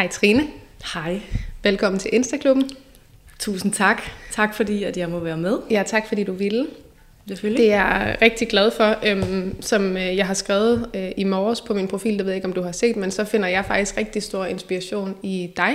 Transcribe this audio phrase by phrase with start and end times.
[0.00, 0.48] Hej Trine.
[0.94, 1.20] Hej.
[1.62, 2.70] Velkommen til Instaklubben.
[3.38, 4.02] Tusind tak.
[4.30, 5.58] Tak fordi, at jeg må være med.
[5.70, 6.66] Ja, tak fordi du ville.
[7.28, 7.64] Selvfølgelig.
[7.64, 8.96] Det er jeg rigtig glad for.
[9.06, 12.36] Øhm, som øh, jeg har skrevet øh, i morges på min profil, det ved jeg
[12.36, 15.74] ikke, om du har set, men så finder jeg faktisk rigtig stor inspiration i dig.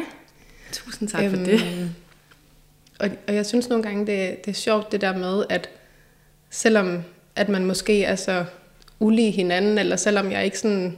[0.72, 1.62] Tusind tak øhm, for det.
[3.00, 5.70] Og, og jeg synes nogle gange, det, det er sjovt det der med, at
[6.50, 7.04] selvom
[7.36, 8.46] at man måske er så
[9.00, 10.98] ulige hinanden, eller selvom jeg ikke sådan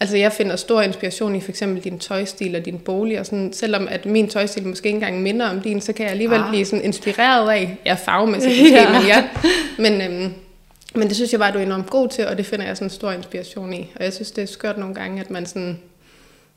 [0.00, 3.52] Altså jeg finder stor inspiration i for eksempel din tøjstil og din bolig, og sådan,
[3.52, 6.48] selvom at min tøjstil måske ikke engang minder om din, så kan jeg alligevel ah.
[6.48, 8.92] blive sådan inspireret af, ja farvemæssigt måske, ja.
[8.92, 9.28] men ja.
[9.78, 10.32] Men, øhm,
[10.94, 12.90] men det synes jeg bare, du er enormt god til, og det finder jeg sådan
[12.90, 13.92] stor inspiration i.
[13.96, 15.78] Og jeg synes, det er skørt nogle gange, at man sådan,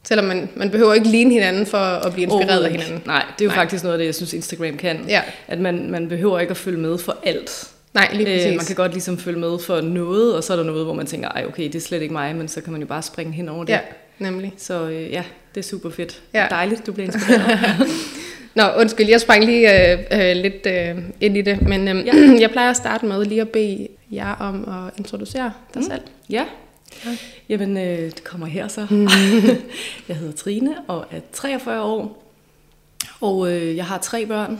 [0.03, 3.01] selvom man, man behøver ikke ligne hinanden for at blive inspireret af hinanden.
[3.05, 3.57] Nej, det er jo Nej.
[3.57, 5.05] faktisk noget af det, jeg synes, Instagram kan.
[5.07, 5.21] Ja.
[5.47, 7.72] At man, man behøver ikke at følge med for alt.
[7.93, 8.45] Nej, lige præcis.
[8.45, 10.93] Øh, man kan godt ligesom følge med for noget, og så er der noget, hvor
[10.93, 13.01] man tænker, ej okay, det er slet ikke mig, men så kan man jo bare
[13.01, 13.73] springe hen over det.
[13.73, 13.79] Ja,
[14.19, 14.53] nemlig.
[14.57, 15.23] Så øh, ja,
[15.55, 16.21] det er super fedt.
[16.33, 16.47] Ja.
[16.49, 17.87] Dejligt, du bliver inspireret.
[18.55, 22.13] Nå, undskyld, jeg sprang lige øh, øh, lidt øh, ind i det, men øh, ja.
[22.41, 25.89] jeg plejer at starte med lige at bede jer om at introducere dig mm.
[25.89, 26.01] selv.
[26.29, 26.45] Ja.
[27.05, 27.17] ja.
[27.49, 28.87] Jamen, øh, det kommer her så.
[30.07, 32.23] jeg hedder Trine og er 43 år,
[33.21, 34.59] og øh, jeg har tre børn.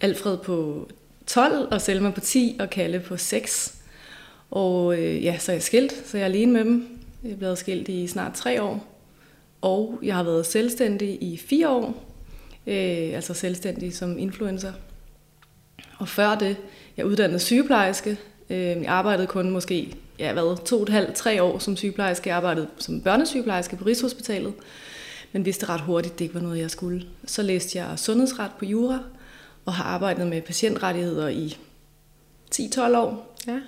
[0.00, 0.88] Alfred på
[1.34, 3.74] 12, og Selma på 10, og Kalle på 6.
[4.50, 6.98] Og øh, ja, så er jeg skilt, så jeg er alene med dem.
[7.24, 8.86] Jeg er blevet skilt i snart tre år.
[9.60, 12.04] Og jeg har været selvstændig i fire år,
[12.66, 14.72] øh, altså selvstændig som influencer.
[15.98, 16.56] Og før det,
[16.96, 18.18] jeg uddannede sygeplejerske.
[18.50, 22.28] Øh, jeg arbejdede kun måske, ja hvad, to og et halvt, tre år som sygeplejerske.
[22.28, 24.52] Jeg arbejdede som børnesygeplejerske på Rigshospitalet,
[25.32, 27.06] men vidste ret hurtigt, det ikke var noget, jeg skulle.
[27.26, 28.98] Så læste jeg sundhedsret på Jura,
[29.70, 31.56] og har arbejdet med patientrettigheder i
[32.54, 33.36] 10-12 år.
[33.46, 33.60] Ja.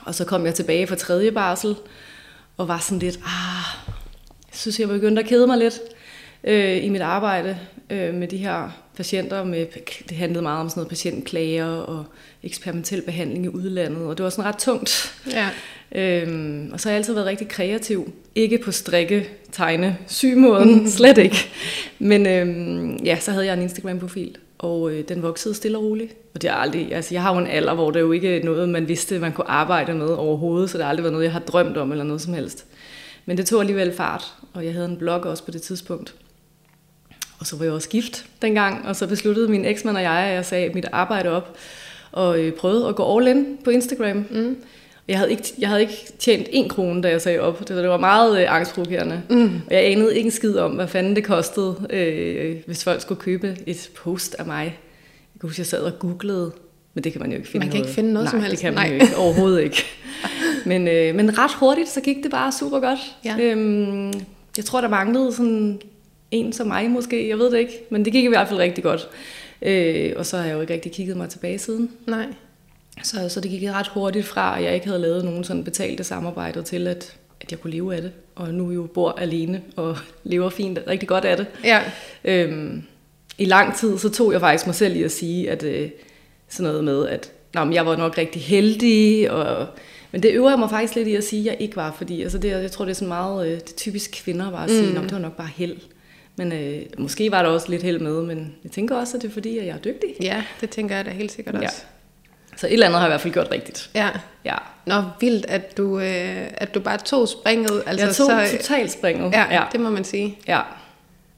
[0.00, 1.76] Og så kom jeg tilbage fra tredje barsel,
[2.56, 3.90] og var sådan lidt, ah,
[4.48, 5.80] jeg synes, jeg begyndte at kede mig lidt
[6.44, 7.58] øh, i mit arbejde
[7.90, 9.44] øh, med de her patienter.
[9.44, 9.66] Med,
[10.08, 12.04] det handlede meget om sådan noget patientklager og
[12.42, 15.14] eksperimentel behandling i udlandet, og det var sådan ret tungt.
[15.30, 15.48] Ja.
[15.92, 18.12] Øhm, og så har jeg altid været rigtig kreativ.
[18.34, 21.36] Ikke på strikke, tegne, sygemåden, slet ikke.
[21.98, 26.12] Men øhm, ja, så havde jeg en Instagram-profil, og øh, den voksede stille og roligt.
[26.34, 28.44] Og det er aldrig, altså jeg har jo en alder, hvor det jo ikke er
[28.44, 31.32] noget, man vidste, man kunne arbejde med overhovedet, så det har aldrig været noget, jeg
[31.32, 32.66] har drømt om eller noget som helst.
[33.26, 36.14] Men det tog alligevel fart, og jeg havde en blog også på det tidspunkt.
[37.38, 40.34] Og så var jeg også gift dengang, og så besluttede min eksmand og jeg, at
[40.34, 41.56] jeg sagde mit arbejde op,
[42.12, 44.24] og øh, prøvede at gå all in på Instagram.
[44.30, 44.56] Mm.
[45.08, 47.58] Jeg havde, ikke, jeg havde ikke tjent en krone, da jeg sagde op.
[47.58, 49.22] Det, det var meget øh, angstprovokerende.
[49.30, 49.60] Mm.
[49.66, 53.20] Og jeg anede ikke en skid om, hvad fanden det kostede, øh, hvis folk skulle
[53.20, 54.62] købe et post af mig.
[55.34, 56.52] Jeg kunne huske, jeg sad og googlede,
[56.94, 57.88] men det kan man jo ikke finde Man kan noget.
[57.88, 58.50] ikke finde noget Nej, som helst.
[58.50, 58.96] det kan man Nej.
[58.96, 59.16] jo ikke.
[59.16, 59.84] Overhovedet ikke.
[60.66, 62.98] Men, øh, men ret hurtigt, så gik det bare super godt.
[63.24, 63.36] Ja.
[63.40, 64.06] Øhm,
[64.56, 65.80] jeg tror, der manglede sådan
[66.30, 67.72] en som mig måske, jeg ved det ikke.
[67.90, 69.08] Men det gik i hvert fald rigtig godt.
[69.62, 71.90] Øh, og så har jeg jo ikke rigtig kigget mig tilbage siden.
[72.06, 72.26] Nej.
[73.02, 76.04] Så, så det gik ret hurtigt fra, at jeg ikke havde lavet nogen sådan betalte
[76.04, 78.12] samarbejder til, at, at jeg kunne leve af det.
[78.34, 81.46] Og nu jo bor alene og lever fint rigtig godt af det.
[81.64, 81.82] Ja.
[82.24, 82.82] Øhm,
[83.38, 85.90] I lang tid, så tog jeg faktisk mig selv i at sige, at øh,
[86.48, 89.66] sådan noget med, at Nå, men jeg var nok rigtig heldig, og,
[90.12, 92.22] men det øver jeg mig faktisk lidt i at sige, at jeg ikke var, fordi
[92.22, 94.88] altså det, jeg tror, det er sådan meget øh, det typisk kvinder bare at sige,
[94.88, 95.00] mm.
[95.02, 95.76] det var nok bare held.
[96.36, 99.28] Men øh, måske var der også lidt held med, men jeg tænker også, at det
[99.28, 100.08] er fordi, at jeg er dygtig.
[100.22, 101.82] Ja, det tænker jeg da helt sikkert også.
[101.82, 101.93] Ja.
[102.56, 103.90] Så et eller andet har jeg i hvert fald gjort rigtigt.
[103.94, 104.08] Ja.
[104.44, 104.54] ja.
[104.86, 107.82] Nå, vildt, at du, øh, at du bare tog springet.
[107.86, 109.32] Altså, jeg tog så, totalt springet.
[109.32, 110.38] Ja, ja, det må man sige.
[110.48, 110.60] Ja.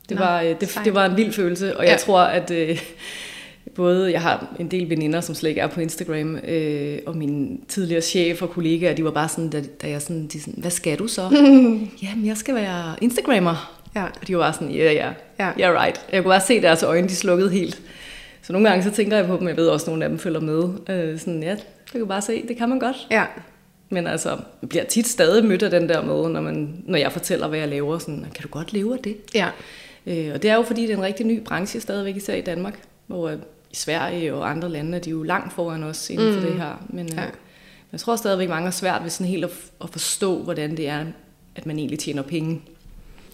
[0.08, 1.90] Det, Nå, var, øh, det, det var en vild følelse, og ja.
[1.90, 2.82] jeg tror, at øh,
[3.74, 7.60] både, jeg har en del veninder, som slet ikke er på Instagram, øh, og min
[7.68, 10.70] tidligere chef og kollegaer, de var bare sådan, da, da jeg sådan, de sådan, hvad
[10.70, 11.22] skal du så?
[12.02, 13.76] Jamen, jeg skal være Instagrammer.
[13.94, 14.04] Ja.
[14.04, 16.06] Og de var bare sådan, ja, yeah, ja, yeah, yeah, right.
[16.12, 17.80] Jeg kunne bare se deres øjne, de slukkede helt.
[18.46, 20.18] Så nogle gange så tænker jeg på dem, jeg ved også, at nogle af dem
[20.18, 20.64] følger med.
[20.88, 22.96] Øh, sådan, ja, det kan bare se, det kan man godt.
[23.10, 23.24] Ja.
[23.90, 24.28] Men altså,
[24.62, 27.58] jeg bliver tit stadig mødt af den der med, når, man, når jeg fortæller, hvad
[27.58, 27.98] jeg laver.
[27.98, 29.16] Sådan, kan du godt leve af det?
[29.34, 29.48] Ja.
[30.06, 32.40] Øh, og det er jo fordi, det er en rigtig ny branche stadigvæk, især i
[32.40, 32.78] Danmark.
[33.06, 33.36] Hvor øh,
[33.70, 36.46] i Sverige og andre lande, er de jo langt foran os inden for mm.
[36.46, 36.86] det her.
[36.88, 37.24] Men øh, ja.
[37.92, 39.50] jeg tror stadigvæk, mange er svært ved sådan helt at,
[39.82, 41.04] at forstå, hvordan det er,
[41.56, 42.62] at man egentlig tjener penge.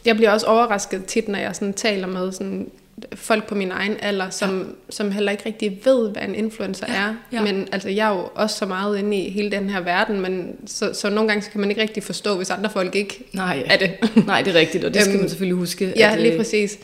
[0.04, 2.70] Jeg bliver også overrasket tit, når jeg sådan taler med sådan
[3.14, 4.64] folk på min egen alder, som, ja.
[4.90, 6.94] som heller ikke rigtig ved, hvad en influencer ja.
[6.94, 7.14] er.
[7.32, 7.42] Ja.
[7.42, 10.56] Men altså, jeg er jo også så meget inde i hele den her verden, men
[10.66, 13.62] så, så nogle gange så kan man ikke rigtig forstå, hvis andre folk ikke Nej.
[13.66, 13.90] er det.
[14.26, 15.92] Nej, det er rigtigt, og det skal man øhm, selvfølgelig huske.
[15.96, 16.78] Ja, at, lige øh, præcis.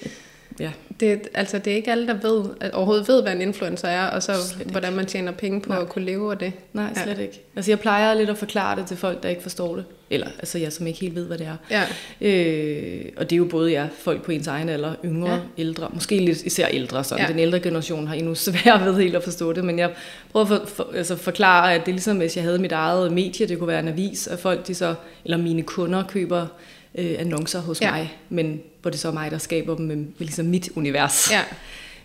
[0.60, 0.70] Ja.
[1.00, 4.06] Det, altså, det er ikke alle, der ved, at overhovedet ved, hvad en influencer er,
[4.06, 4.32] og så
[4.66, 5.82] hvordan man tjener penge på Nej.
[5.82, 6.52] at kunne leve af det.
[6.72, 7.22] Nej, slet ja.
[7.22, 7.40] ikke.
[7.56, 9.84] Altså jeg plejer lidt at forklare det til folk, der ikke forstår det.
[10.10, 11.56] Eller altså jeg, som ikke helt ved, hvad det er.
[11.70, 11.82] Ja.
[12.28, 15.40] Øh, og det er jo både ja, folk på ens egen alder, yngre, ja.
[15.58, 17.04] ældre, måske lidt især ældre.
[17.04, 17.24] Sådan.
[17.24, 17.32] Ja.
[17.32, 19.90] Den ældre generation har endnu svært ved helt at forstå det, men jeg
[20.32, 23.12] prøver at for, for, altså forklare, at det er ligesom, hvis jeg havde mit eget
[23.12, 24.94] medie, det kunne være en avis, at folk, de så,
[25.24, 26.46] eller mine kunder køber
[26.94, 27.90] øh, annoncer hos ja.
[27.90, 31.30] mig, men hvor det så er mig, der skaber dem med, med ligesom mit univers.
[31.32, 31.42] Ja.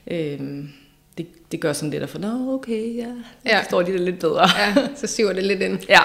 [0.07, 0.69] Øhm,
[1.17, 3.07] det, det gør sådan lidt at få, nå okay, ja,
[3.45, 3.59] ja.
[3.59, 4.49] forstår de det lidt bedre.
[4.59, 5.79] Ja, så siver det lidt ind.
[5.89, 6.01] Ja.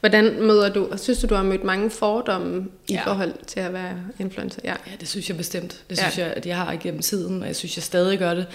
[0.00, 3.04] Hvordan møder du, synes du, du har mødt mange fordomme i ja.
[3.04, 4.60] forhold til at være influencer?
[4.64, 5.84] Ja, ja det synes jeg bestemt.
[5.90, 6.24] Det synes ja.
[6.24, 8.46] jeg, at jeg har igennem tiden, og jeg synes, jeg stadig gør det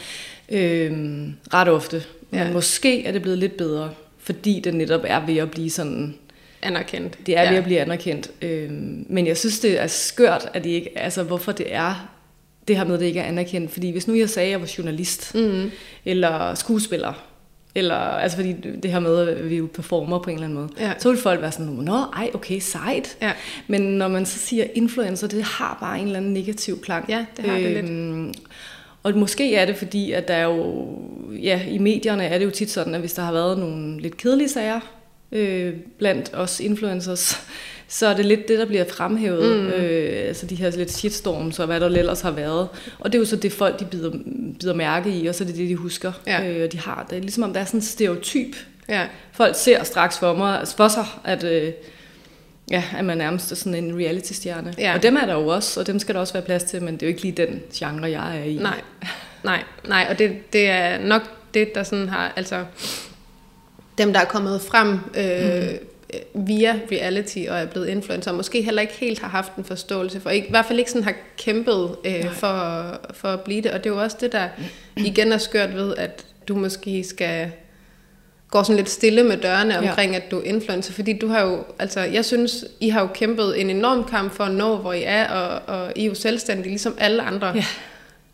[0.50, 2.04] øhm, ret ofte.
[2.32, 2.52] Men ja.
[2.52, 6.16] måske er det blevet lidt bedre, fordi det netop er ved at blive sådan
[6.66, 7.18] anerkendt.
[7.26, 7.50] Det er ja.
[7.50, 8.32] ved at blive anerkendt.
[8.42, 12.16] Øhm, men jeg synes, det er skørt, at det ikke, altså hvorfor det er
[12.68, 13.72] det her med, at det ikke er anerkendt.
[13.72, 15.72] Fordi hvis nu jeg sagde, at jeg var journalist, mm.
[16.06, 17.14] eller skuespiller,
[17.76, 18.54] eller, altså fordi
[18.84, 20.94] det her med, at vi jo performer på en eller anden måde, ja.
[21.00, 23.18] så vil folk være sådan, nå, ej, okay, sejt.
[23.22, 23.32] Ja.
[23.68, 27.10] Men når man så siger influencer, det har bare en eller anden negativ klang.
[27.10, 28.38] Ja, det har det øhm, lidt.
[29.04, 30.88] Og måske er det fordi, at der er jo,
[31.42, 34.18] ja, i medierne er det jo tit sådan, at hvis der har været nogle lidt
[34.18, 34.80] kedelige sager,
[35.36, 37.42] øh, blandt os influencers,
[37.88, 39.62] så er det lidt det, der bliver fremhævet.
[39.62, 39.68] Mm.
[39.68, 42.68] Øh, altså de her lidt shitstorms og hvad der ellers har været.
[43.00, 44.12] Og det er jo så det, folk de bider,
[44.60, 46.12] bider mærke i, og så er det det, de husker.
[46.28, 46.50] Ja.
[46.50, 47.18] Øh, og de har det.
[47.18, 48.56] er ligesom om der er sådan en stereotyp.
[48.90, 49.08] Ja.
[49.32, 51.44] Folk ser straks for, mig, for sig, at...
[51.44, 51.72] Øh,
[52.72, 54.74] Ja, at man nærmest er sådan en reality-stjerne.
[54.78, 54.94] Ja.
[54.96, 56.94] Og dem er der jo også, og dem skal der også være plads til, men
[56.94, 58.56] det er jo ikke lige den genre, jeg er i.
[58.56, 58.82] Nej,
[59.44, 60.08] nej, nej.
[60.10, 61.22] og det, det er nok
[61.54, 62.66] det, der sådan har, altså
[63.98, 65.70] dem, der er kommet frem øh,
[66.36, 66.48] mm.
[66.48, 70.30] via reality og er blevet influencer, måske heller ikke helt har haft en forståelse for,
[70.30, 73.72] ikke, i hvert fald ikke sådan har kæmpet øh, for, for at blive det.
[73.72, 74.48] Og det er jo også det, der
[74.98, 77.52] igen er skørt ved, at du måske skal
[78.52, 80.18] gå sådan lidt stille med dørene omkring, ja.
[80.18, 83.62] at du er influencer, fordi du har jo, altså jeg synes, I har jo kæmpet
[83.62, 86.70] en enorm kamp for at nå, hvor I er, og, og I er jo selvstændige,
[86.70, 87.48] ligesom alle andre.
[87.48, 87.66] Ja.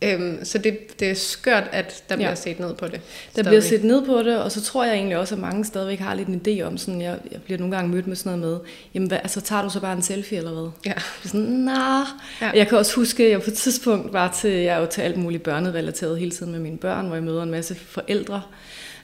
[0.03, 2.36] Øhm, så det, det er skørt, at der bliver ja.
[2.36, 2.94] set ned på det.
[2.94, 3.00] Der
[3.31, 3.50] stadigvæk.
[3.50, 6.13] bliver set ned på det, og så tror jeg egentlig også, at mange stadigvæk har
[6.13, 8.69] lidt en idé om, sådan, jeg, jeg bliver nogle gange mødt med sådan noget med,
[8.94, 10.71] jamen hvad, altså tager du så bare en selfie eller hvad?
[10.86, 10.94] Ja.
[11.24, 12.06] Sådan, nah.
[12.42, 12.51] ja.
[12.53, 15.01] Jeg kan også huske, at jeg på et tidspunkt var til, jeg er jo til
[15.01, 18.42] alt muligt børnerelateret hele tiden med mine børn, hvor jeg møder en masse forældre,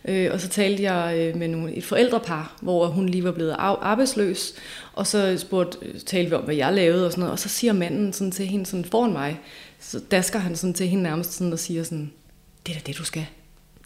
[0.08, 3.56] Øh, og så talte jeg øh, med nogle, et forældrepar, hvor hun lige var blevet
[3.60, 4.54] arbejdsløs,
[4.94, 7.74] og så spurgte, talte vi om, hvad jeg lavede og sådan noget, og så siger
[7.74, 9.40] manden sådan til hende sådan foran mig,
[9.88, 12.12] så dasker han sådan til hende nærmest sådan og siger sådan,
[12.68, 13.26] det er da det, du skal.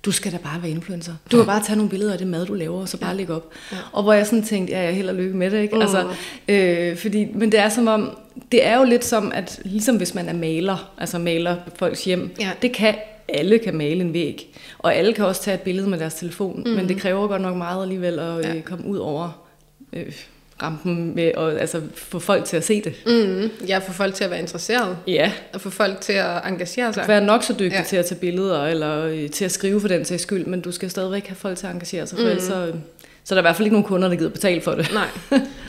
[0.06, 1.14] Du skal da bare være influencer.
[1.32, 3.16] Du kan bare tage nogle billeder af det mad, du laver, og så bare ja.
[3.16, 3.52] lægge op.
[3.72, 3.78] Ja.
[3.92, 5.76] Og hvor jeg sådan tænkte, ja, jeg held og lykke med det, ikke?
[5.76, 5.82] Uh.
[5.82, 6.14] Altså,
[6.48, 8.18] øh, fordi, men det er som om,
[8.52, 12.36] det er jo lidt som, at ligesom hvis man er maler, altså maler folks hjem,
[12.40, 12.52] ja.
[12.62, 12.96] det kan
[13.30, 16.64] alle kan male en væg, og alle kan også tage et billede med deres telefon,
[16.66, 16.72] mm.
[16.72, 18.56] men det kræver godt nok meget alligevel at ja.
[18.56, 19.46] øh, komme ud over
[19.94, 20.14] øh,
[20.64, 22.94] rampen med at altså, få folk til at se det.
[23.06, 24.98] Mm, ja, få folk til at være interesseret.
[25.08, 25.32] Ja.
[25.54, 27.08] Og få folk til at engagere sig.
[27.08, 27.84] Være nok så dygtig ja.
[27.84, 30.72] til at tage billeder, eller øh, til at skrive for den sags skyld, men du
[30.72, 32.30] skal stadigvæk have folk til at engagere sig, for mm.
[32.30, 32.76] ellers så, øh,
[33.24, 34.92] så er der i hvert fald ikke nogen kunder, der gider betale for det.
[34.94, 35.08] Nej.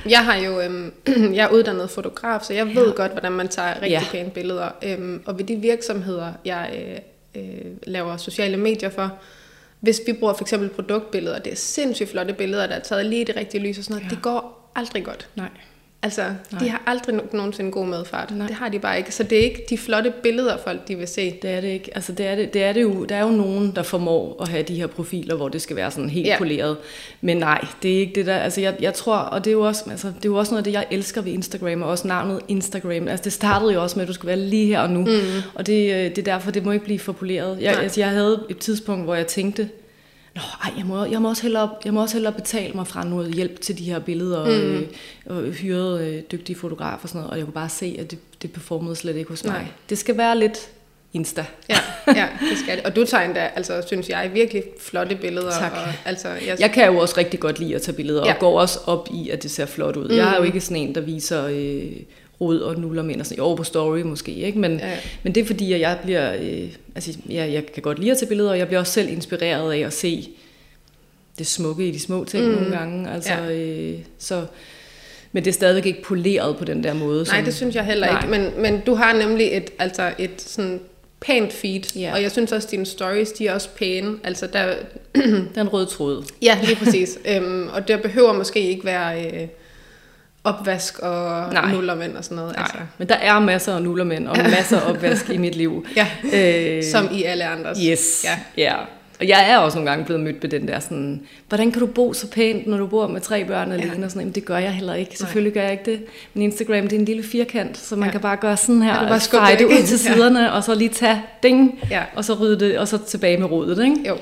[0.08, 0.92] Jeg har jo, øhm,
[1.36, 2.92] jeg er uddannet fotograf, så jeg ved ja.
[2.92, 4.02] godt, hvordan man tager rigtig ja.
[4.10, 4.68] pæne billeder.
[4.84, 6.70] Øhm, og ved de virksomheder, jeg
[7.34, 9.12] øh, øh, laver sociale medier for,
[9.80, 13.24] hvis vi bruger for eksempel produktbilleder, det er sindssygt flotte billeder, der er taget lige
[13.24, 14.14] det rigtige lys og sådan noget, ja.
[14.14, 15.28] det går aldrig godt.
[15.36, 15.48] Nej.
[16.04, 16.60] Altså, Nej.
[16.62, 18.30] de har aldrig nogensinde god medfart.
[18.30, 18.46] Nej.
[18.46, 19.14] Det har de bare ikke.
[19.14, 21.38] Så det er ikke de flotte billeder, folk de vil se.
[21.42, 21.90] Det er det ikke.
[21.94, 23.04] Altså, det er det, det er det jo.
[23.04, 25.90] Der er jo nogen, der formår at have de her profiler, hvor det skal være
[25.90, 26.38] sådan helt ja.
[26.38, 26.76] poleret.
[27.20, 28.36] Men nej, det er ikke det der.
[28.36, 30.60] Altså, jeg, jeg tror, og det er jo også, altså, det er jo også noget
[30.60, 33.08] af det, jeg elsker ved Instagram, og også navnet Instagram.
[33.08, 35.00] Altså, det startede jo også med, at du skulle være lige her og nu.
[35.00, 35.42] Mm.
[35.54, 37.58] Og det, øh, det er derfor, det må ikke blive for poleret.
[37.60, 39.68] Jeg, altså, jeg havde et tidspunkt, hvor jeg tænkte,
[40.34, 43.04] Nå, ej, jeg må, jeg, må også hellere, jeg må også hellere betale mig fra
[43.04, 44.50] noget hjælp til de her billeder, mm.
[44.50, 44.86] øh,
[45.26, 48.18] og hyrede øh, dygtige fotografer og sådan noget, og jeg kunne bare se, at det,
[48.42, 49.52] det performede slet ikke hos mig.
[49.52, 49.66] Nej.
[49.88, 50.68] Det skal være lidt
[51.14, 51.44] Insta.
[51.68, 51.78] Ja,
[52.20, 52.86] ja, det skal det.
[52.86, 55.50] Og du tager endda, altså, synes jeg, virkelig flotte billeder.
[55.50, 55.72] Tak.
[55.72, 56.56] Og, altså, jeg...
[56.60, 58.32] jeg kan jo også rigtig godt lide at tage billeder, ja.
[58.34, 60.08] og går også op i, at det ser flot ud.
[60.08, 60.16] Mm.
[60.16, 61.46] Jeg er jo ikke sådan en, der viser...
[61.46, 61.92] Øh,
[62.42, 64.58] rod og nuller med, og sådan, over på story måske, ikke?
[64.58, 64.96] Men, ja.
[65.22, 68.18] men det er fordi, at jeg bliver, øh, altså jeg, jeg kan godt lide at
[68.18, 70.28] tage billeder, og jeg bliver også selv inspireret af at se
[71.38, 72.52] det smukke i de små ting mm.
[72.52, 73.52] nogle gange, altså, ja.
[73.52, 74.44] øh, så,
[75.32, 77.24] men det er stadigvæk ikke poleret på den der måde.
[77.24, 78.18] Nej, som, det synes jeg heller nej.
[78.18, 80.80] ikke, men, men du har nemlig et, altså et sådan
[81.20, 82.12] pænt feed, ja.
[82.14, 84.16] og jeg synes også, at dine stories, de er også pæne.
[84.24, 84.74] Altså, der,
[85.54, 86.24] den røde tråd.
[86.42, 87.18] Ja, lige præcis.
[87.28, 89.24] øhm, og der behøver måske ikke være...
[89.24, 89.48] Øh,
[90.44, 91.72] opvask og Nej.
[91.72, 92.54] nullermænd og sådan noget.
[92.56, 92.78] Nej, altså.
[92.98, 95.86] men der er masser af nullermænd og masser af opvask i mit liv.
[95.96, 97.78] Ja, Øh, som i alle andres.
[97.90, 98.62] Yes, Ja.
[98.62, 98.74] ja.
[99.20, 101.86] Og jeg er også nogle gange blevet mødt med den der sådan, hvordan kan du
[101.86, 103.82] bo så pænt, når du bor med tre børn alene?
[103.86, 104.16] Og sådan, noget.
[104.16, 105.18] Jamen, det gør jeg heller ikke.
[105.18, 106.00] Selvfølgelig gør jeg ikke det.
[106.34, 108.12] Men Instagram, det er en lille firkant, så man Ja.
[108.12, 109.88] kan bare gøre sådan her, bare feje det ud til ind.
[109.90, 109.96] Ja.
[110.14, 112.02] siderne, og så lige tage ding, Ja.
[112.16, 113.96] og så rydde det, og så tilbage med rodet, ikke?
[114.08, 114.16] Jo.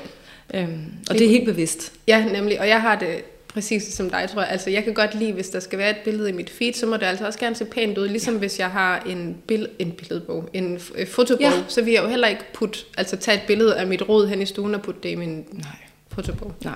[0.53, 1.91] Øhm, og det er helt bevidst.
[2.07, 2.59] Ja, nemlig.
[2.59, 3.07] Og jeg har det
[3.53, 4.51] præcis som dig, tror jeg.
[4.51, 6.85] Altså, jeg kan godt lide, hvis der skal være et billede i mit feed, så
[6.85, 8.07] må det altså også gerne se pænt ud.
[8.07, 8.39] Ligesom ja.
[8.39, 11.51] hvis jeg har en, bill- en billedbog, en f- fotobog, Ja.
[11.67, 14.41] så vil jeg jo heller ikke putte, altså tage et billede af mit rod hen
[14.41, 15.65] i stuen og putte det i min Nej.
[16.11, 16.53] fotobog.
[16.63, 16.75] Nej.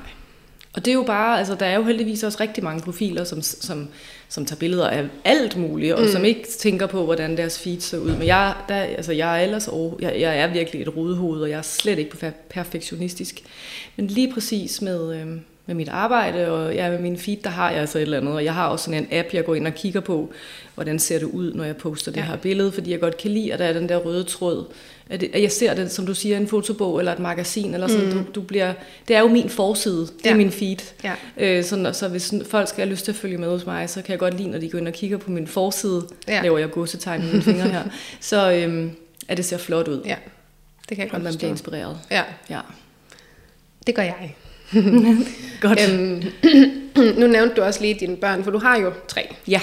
[0.73, 3.41] Og det er jo bare, altså der er jo heldigvis også rigtig mange profiler, som,
[3.41, 3.87] som,
[4.29, 6.07] som tager billeder af alt muligt, og mm.
[6.07, 8.11] som ikke tænker på, hvordan deres feed ser ud.
[8.11, 11.49] Men jeg, der, altså, jeg er ellers over, jeg, jeg er virkelig et rodehoved, og
[11.49, 13.41] jeg er slet ikke per- perfektionistisk.
[13.95, 15.27] Men lige præcis med, øh,
[15.65, 18.33] med mit arbejde, og ja, med min feed, der har jeg altså et eller andet.
[18.33, 20.31] Og jeg har også sådan en app, jeg går ind og kigger på,
[20.75, 22.25] hvordan ser det ud, når jeg poster det Ja.
[22.25, 24.65] her billede, fordi jeg godt kan lide, at der er den der røde tråd.
[25.09, 27.87] At, det, at jeg ser det, som du siger, en fotobog eller et magasin, eller
[27.87, 28.11] sådan, mm.
[28.11, 28.73] du, du bliver,
[29.07, 30.35] det er jo min forside, det er Ja.
[30.35, 30.77] min feed.
[31.03, 31.13] Ja.
[31.37, 34.01] Øh, sådan, så hvis folk skal have lyst til at følge med hos mig, så
[34.01, 36.41] kan jeg godt lide, når de går ind og kigger på min forside, Ja.
[36.41, 37.83] laver jeg godsetegn med mine fingre her,
[38.21, 38.91] så øhm,
[39.27, 40.15] at det ser flot ud, Ja,
[40.89, 41.37] det kan jeg og godt man forstå.
[41.39, 41.97] bliver inspireret.
[42.11, 42.59] Ja, Ja.
[43.87, 44.35] det gør jeg.
[45.61, 45.79] Godt.
[45.89, 46.23] Øhm,
[47.19, 49.35] nu nævnte du også lige dine børn, for du har jo tre.
[49.47, 49.61] Ja.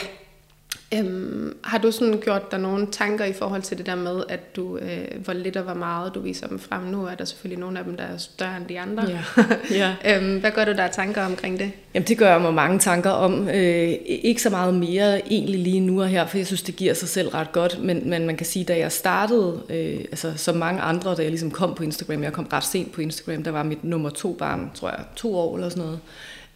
[0.95, 4.57] Øhm, har du sådan gjort dig nogle tanker i forhold til det der med, at
[4.57, 6.83] du, øh, hvor lidt og hvor meget du viser dem frem?
[6.83, 9.09] Nu er der selvfølgelig nogle af dem, der er større end de andre.
[9.09, 9.45] Ja.
[10.05, 10.17] ja.
[10.17, 11.71] øhm, hvad gør du der tanker omkring det?
[11.95, 13.49] Jamen det gør jeg mig mange tanker om.
[13.49, 16.95] Øh, ikke så meget mere egentlig lige nu og her, for jeg synes, det giver
[16.95, 17.83] sig selv ret godt.
[17.83, 21.31] Men, men man kan sige, da jeg startede, øh, altså som mange andre, da jeg
[21.31, 24.33] ligesom kom på Instagram, jeg kom ret sent på Instagram, der var mit nummer to
[24.33, 25.99] barn, tror jeg, to år eller sådan noget.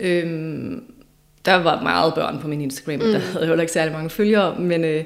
[0.01, 0.79] Øh,
[1.47, 3.01] der var meget børn på min Instagram, mm.
[3.01, 5.05] der havde jeg heller ikke særlig mange følgere, men øh,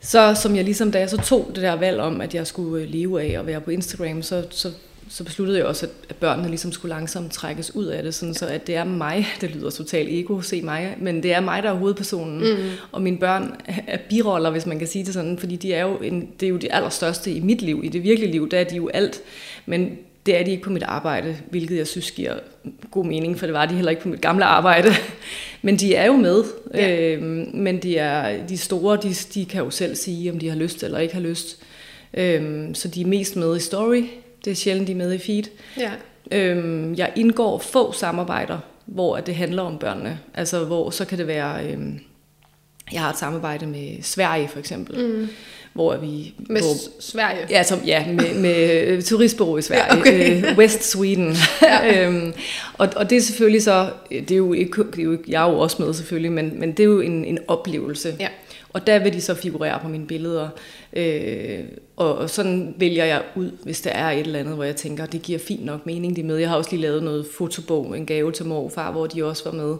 [0.00, 2.84] så som jeg ligesom, da jeg så tog det der valg om, at jeg skulle
[2.84, 4.70] øh, leve af at være på Instagram, så, så,
[5.08, 8.34] så besluttede jeg også, at, at børnene ligesom skulle langsomt trækkes ud af det, sådan
[8.34, 11.62] så at det er mig, det lyder totalt ego, se mig, men det er mig,
[11.62, 12.70] der er hovedpersonen, mm.
[12.92, 13.54] og mine børn
[13.86, 16.50] er biroller, hvis man kan sige det sådan, fordi de er jo en, det er
[16.50, 19.20] jo de allerstørste i mit liv, i det virkelige liv, der er de jo alt,
[19.66, 22.34] men det er de ikke på mit arbejde, hvilket jeg synes giver
[22.90, 24.88] god mening, for det var de heller ikke på mit gamle arbejde.
[25.62, 26.44] Men de er jo med.
[26.74, 27.14] Ja.
[27.14, 30.56] Øhm, men de er de store, de, de kan jo selv sige, om de har
[30.56, 31.58] lyst eller ikke har lyst.
[32.14, 34.04] Øhm, så de er mest med i story.
[34.44, 35.44] Det er sjældent, de er med i feed.
[35.78, 35.90] Ja.
[36.32, 40.18] Øhm, jeg indgår få samarbejder, hvor det handler om børnene.
[40.34, 41.66] Altså, hvor så kan det være...
[41.66, 42.00] Øhm,
[42.92, 45.06] jeg har et samarbejde med Sverige, for eksempel.
[45.06, 45.28] Mm.
[45.74, 46.34] Hvor vi...
[46.48, 47.46] Med hvor, Sverige?
[47.50, 50.44] Ja, som, ja med, med turistbureau i Sverige, Ja, okay.
[50.50, 51.36] øh, West Sweden.
[51.94, 52.32] øhm,
[52.78, 55.46] og, og det er selvfølgelig så, det er jo ikke, det er jo, ikke- jeg
[55.46, 58.16] er jo også med selvfølgelig, men, men det er jo en, en oplevelse.
[58.20, 58.28] Ja.
[58.72, 60.48] Og der vil de så figurere på mine billeder.
[60.92, 61.58] Øh,
[61.96, 65.22] og, sådan vælger jeg ud, hvis der er et eller andet, hvor jeg tænker, det
[65.22, 66.36] giver fint nok mening, de er med.
[66.36, 69.24] Jeg har også lige lavet noget fotobog, en gave til mor og far, hvor de
[69.24, 69.76] også var med.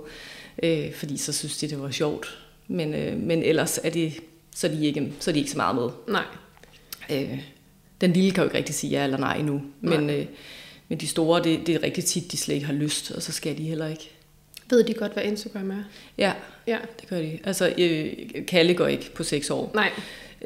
[0.63, 2.39] Øh, fordi så synes de, det var sjovt.
[2.69, 4.13] Men, øh, men ellers er de,
[4.55, 5.89] så er de, ikke, så er de ikke så meget med.
[6.09, 6.25] Nej.
[7.11, 7.39] Øh,
[8.01, 10.27] den lille kan jo ikke rigtig sige ja eller nej endnu, men, øh,
[10.89, 13.33] men de store, det, det er rigtig tit, de slet ikke har lyst, og så
[13.33, 14.11] skal de heller ikke.
[14.71, 15.83] Ved de godt, hvad Instagram er?
[16.19, 16.33] Ja,
[16.67, 16.79] Ja.
[17.01, 17.39] det gør de.
[17.45, 18.13] Altså, øh,
[18.49, 19.71] Kalle går ikke på 6 år.
[19.75, 19.91] Nej.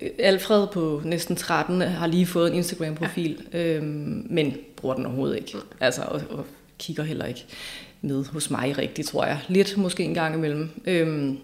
[0.03, 3.59] Øh, Alfred på næsten 13 har lige fået en Instagram-profil, ja.
[3.59, 5.57] øhm, men bruger den overhovedet ikke.
[5.81, 6.47] Altså, og, og
[6.79, 7.45] kigger heller ikke
[8.03, 9.41] med hos mig rigtigt, tror jeg.
[9.49, 10.71] Lidt måske en gang imellem.
[10.85, 11.39] Øhm,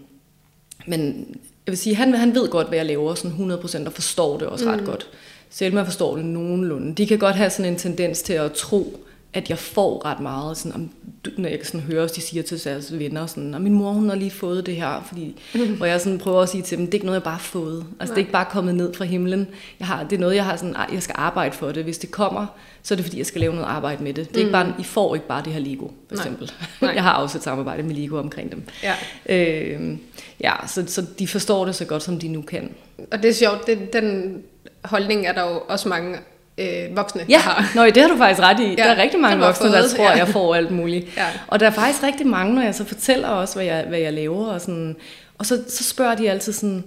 [0.87, 1.27] men
[1.65, 4.47] jeg vil sige, han, han ved godt, hvad jeg laver sådan 100% og forstår det
[4.47, 4.71] også mm.
[4.71, 5.07] ret godt.
[5.49, 6.95] Selma forstår det nogenlunde.
[6.95, 8.99] De kan godt have sådan en tendens til at tro,
[9.35, 10.89] at jeg får ret meget, sådan, om,
[11.37, 14.09] når jeg kan sådan høre, de siger til deres venner, sådan, og min mor hun
[14.09, 15.73] har lige fået det her, fordi, mm.
[15.77, 17.39] hvor jeg sådan prøver at sige til dem, det er ikke noget, jeg bare har
[17.39, 17.85] fået.
[17.99, 18.05] Altså, Nej.
[18.05, 19.47] det er ikke bare kommet ned fra himlen.
[19.79, 21.83] Jeg har, det er noget, jeg har sådan, "Ej, jeg skal arbejde for det.
[21.83, 22.45] Hvis det kommer,
[22.83, 24.29] så er det fordi, jeg skal lave noget arbejde med det.
[24.29, 24.39] Det er mm.
[24.39, 26.23] ikke bare, I får ikke bare det her Lego, for Nej.
[26.23, 26.51] eksempel.
[26.81, 26.91] Nej.
[26.95, 28.63] Jeg har også et samarbejde med Lego omkring dem.
[28.83, 28.93] Ja.
[29.29, 29.97] Øh,
[30.41, 32.73] ja, så, så de forstår det så godt, som de nu kan.
[33.11, 34.37] Og det er sjovt, det, den
[34.83, 36.17] holdning er der jo også mange
[36.57, 37.71] øh, voksne, Ja, der har.
[37.75, 38.63] Nå, det har du faktisk ret i.
[38.63, 40.17] Ja, der er rigtig mange voksne, der fået, tror, ja.
[40.17, 41.17] jeg får alt muligt.
[41.17, 41.25] Ja.
[41.47, 44.13] Og der er faktisk rigtig mange, når jeg så fortæller også, hvad jeg, hvad jeg
[44.13, 44.45] laver.
[44.45, 44.95] Og, sådan,
[45.37, 46.83] og så, så spørger de altid sådan,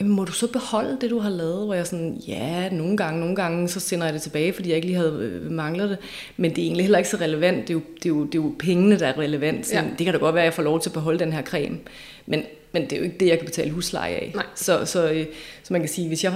[0.00, 1.66] Jamen, må du så beholde det, du har lavet?
[1.66, 4.76] Hvor jeg sådan, ja, nogle gange, nogle gange, så sender jeg det tilbage, fordi jeg
[4.76, 5.98] ikke lige havde øh, manglet det.
[6.36, 7.68] Men det er egentlig heller ikke så relevant.
[7.68, 9.66] Det er jo, det er jo, det er jo pengene, der er relevant.
[9.66, 9.84] Så Ja.
[9.98, 11.78] Det kan da godt være, at jeg får lov til at beholde den her creme.
[12.26, 14.32] Men, men det er jo ikke det, jeg kan betale husleje af.
[14.34, 14.44] Nej.
[14.54, 15.26] Så, så, øh,
[15.62, 16.32] så man kan sige, hvis jeg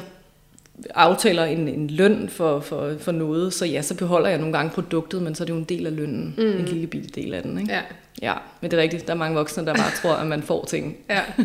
[0.94, 4.70] aftaler en, en løn for, for, for noget, så ja, så beholder jeg nogle gange
[4.70, 6.44] produktet, men så er det jo en del af lønnen, mm.
[6.44, 7.58] en lille bitte del af den.
[7.58, 7.72] Ikke?
[7.72, 7.80] Ja.
[8.22, 10.64] ja, men det er rigtigt, der er mange voksne, der bare tror, at man får
[10.64, 10.96] ting.
[11.10, 11.22] Ja.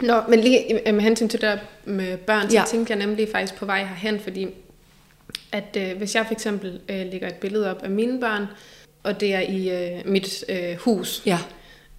[0.00, 2.64] Nå, men lige med hensyn til det der med børn, så ja.
[2.68, 4.46] tænkte jeg nemlig faktisk på vej herhen, fordi
[5.52, 8.46] at øh, hvis jeg for eksempel øh, lægger et billede op af mine børn,
[9.02, 11.38] og det er i øh, mit øh, hus, Ja,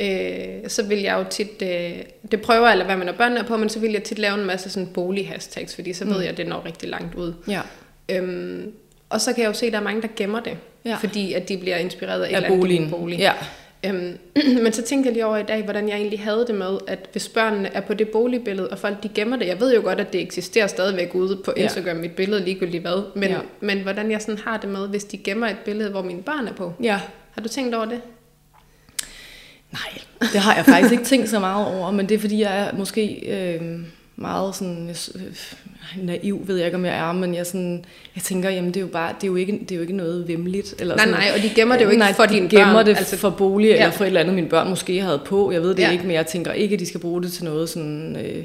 [0.02, 1.92] øh, så vil jeg jo tit, øh,
[2.32, 4.40] det prøver lade være med, når børnene er på, men så vil jeg tit lave
[4.40, 6.22] en masse sådan bolig-hashtags, fordi så ved Mm.
[6.22, 7.34] jeg, at det når rigtig langt ud.
[7.48, 7.62] ja.
[8.12, 8.72] Øhm,
[9.10, 10.96] og så kan jeg jo se, at der er mange, der gemmer det, Ja.
[10.96, 12.90] fordi at de bliver inspireret af, Af eller boligen.
[12.90, 13.20] bolig.
[13.20, 13.34] Ja.
[13.86, 14.18] Øhm,
[14.64, 17.00] men så tænkte jeg lige over i dag, hvordan jeg egentlig havde det med, at
[17.12, 20.00] hvis børnene er på det boligbillede, og folk de gemmer det, jeg ved jo godt,
[20.00, 21.64] at det eksisterer stadigvæk ude på Ja.
[21.64, 23.36] Instagram, mit billede ligegyldigt hvad, men, Ja.
[23.36, 23.40] ja.
[23.60, 26.48] men hvordan jeg sådan har det med, hvis de gemmer et billede, hvor mine børn
[26.48, 26.74] er på.
[26.84, 27.00] ja.
[27.32, 28.02] Har du tænkt over det?
[29.86, 32.60] Nej, det har jeg faktisk ikke tænkt så meget over, men det er fordi, jeg
[32.60, 33.62] er måske øh,
[34.16, 35.26] meget sådan, øh,
[36.04, 38.82] naiv, ved jeg ikke, om jeg er, men jeg, sådan, jeg tænker, jamen det er
[38.82, 40.76] jo bare, det er jo ikke, det er jo ikke noget vemmeligt.
[40.80, 42.74] Eller Nej, sådan, nej, og de gemmer det jo ikke nej, for de dine gemmer
[42.74, 43.74] børn, det altså- for bolig, ja.
[43.76, 45.52] Eller for et eller andet, mine børn måske havde på.
[45.52, 45.92] Jeg ved det ja.
[45.92, 48.16] ikke, men jeg tænker ikke, at de skal bruge det til noget sådan...
[48.26, 48.44] Øh,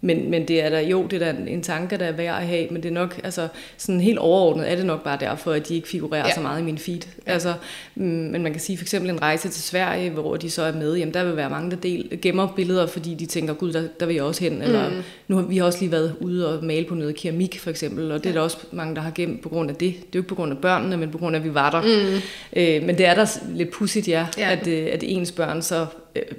[0.00, 2.46] men, men det er da, jo, det er da en tanke, der er værd at
[2.46, 5.68] have, men det er nok, altså sådan helt overordnet er det nok bare derfor, at
[5.68, 6.28] de ikke figurerer Ja.
[6.28, 6.34] ja.
[6.34, 7.00] så meget i min feed.
[7.26, 7.32] Ja.
[7.32, 7.54] Altså,
[7.94, 10.72] mm, men man kan sige for eksempel en rejse til Sverige, hvor de så er
[10.72, 13.82] med, jamen der vil være mange, der del, gemmer billeder, fordi de tænker, gud, der,
[14.00, 14.94] der vil jeg også hen, eller Mm.
[15.28, 18.24] nu har vi også lige været ude og male på noget keramik for eksempel, og
[18.24, 19.92] det er der også mange, der har gemt på grund af det.
[19.94, 21.70] Det er jo ikke på grund af børnene, men på grund af, at vi var
[21.70, 21.82] der.
[21.82, 22.20] Mm.
[22.62, 24.50] Øh, men det er der lidt pudsigt, ja, Ja.
[24.50, 24.52] ja.
[24.60, 25.86] At, øh, at ens børn så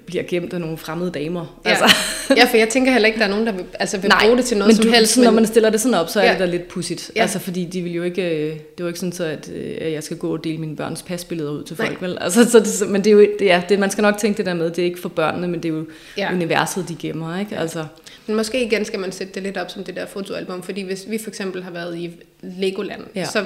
[0.05, 1.59] bliver gemt af nogle fremmede damer.
[1.65, 1.75] Ja.
[2.37, 4.37] ja, for jeg tænker heller ikke, der er nogen, der vil, altså vil Nej, bruge
[4.37, 5.13] det til noget men som du, helst.
[5.13, 6.31] sådan, når man stiller det sådan op, så er Ja.
[6.31, 7.11] det da lidt pudsigt.
[7.15, 7.21] Ja.
[7.21, 9.77] Altså, fordi de vil jo ikke, øh, det er jo ikke sådan, så, at, øh,
[9.81, 11.87] at jeg skal gå og dele mine børns pasbilleder ud til Nej.
[11.87, 12.01] folk.
[12.01, 12.17] Vel?
[12.21, 14.45] Altså, så det, men det er jo, det, ja, det, man skal nok tænke det
[14.45, 15.85] der med, det er ikke for børnene, men det er jo
[16.17, 16.33] Ja.
[16.33, 17.39] universet, de gemmer.
[17.39, 17.57] Ikke?
[17.57, 17.85] Altså,
[18.27, 21.05] Men måske igen skal man sætte det lidt op som det der fotoalbum, fordi hvis
[21.09, 23.01] vi for eksempel har været i Legoland.
[23.15, 23.25] Ja.
[23.25, 23.43] så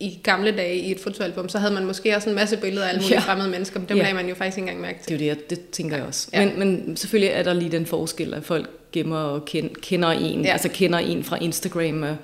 [0.00, 2.88] i gamle dage i et fotoalbum, så havde man måske også en masse billeder af
[2.88, 3.20] alle mulige ja.
[3.20, 4.02] Fremmede mennesker, men dem Ja.
[4.02, 5.22] lagde man jo faktisk ikke engang mærke det til.
[5.22, 6.28] er jo det, det tænker jeg også.
[6.32, 6.44] Ja.
[6.46, 10.40] Men, men selvfølgelig er der lige den forskel, at folk gemmer og ken, kender en,
[10.40, 10.46] Ja.
[10.46, 10.52] ja.
[10.52, 12.02] altså kender en fra Instagram.
[12.02, 12.16] Og,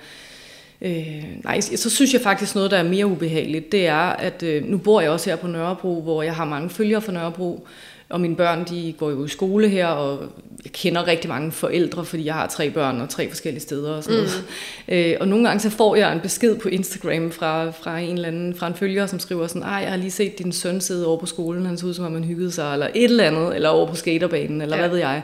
[0.82, 4.64] øh, nej, så synes jeg faktisk noget, der er mere ubehageligt, det er, at øh,
[4.64, 7.66] nu bor jeg også her på Nørrebro, hvor jeg har mange følgere fra Nørrebro,
[8.12, 10.18] og mine børn, de går jo i skole her, og
[10.64, 14.04] jeg kender rigtig mange forældre, fordi jeg har tre børn og tre forskellige steder og
[14.04, 14.44] sådan noget.
[14.88, 18.28] Øh, og nogle gange så får jeg en besked på Instagram fra, fra en eller
[18.28, 21.06] anden, fra en følger, som skriver sådan, ej, jeg har lige set din søn sidde
[21.06, 23.54] over på skolen, han så ud som om han hyggede sig, eller et eller andet,
[23.56, 24.82] eller over på skaterbanen, eller Ja.
[24.82, 25.22] hvad ved jeg.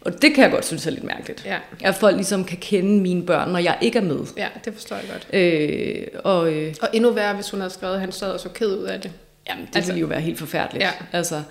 [0.00, 1.44] Og det kan jeg godt synes er lidt mærkeligt.
[1.46, 1.56] Ja,
[1.88, 4.18] At folk ligesom kan kende mine børn, når jeg ikke er med.
[4.36, 5.26] ja, det forstår jeg godt.
[5.32, 8.48] Øh, og øh, Og endnu værre, hvis hun havde skrevet, at han sad og så
[8.48, 9.10] ked ud af det.
[9.48, 10.84] Jamen, det altså, ville jo være helt forfærdeligt.
[10.84, 10.90] Ja.
[11.12, 11.42] Altså,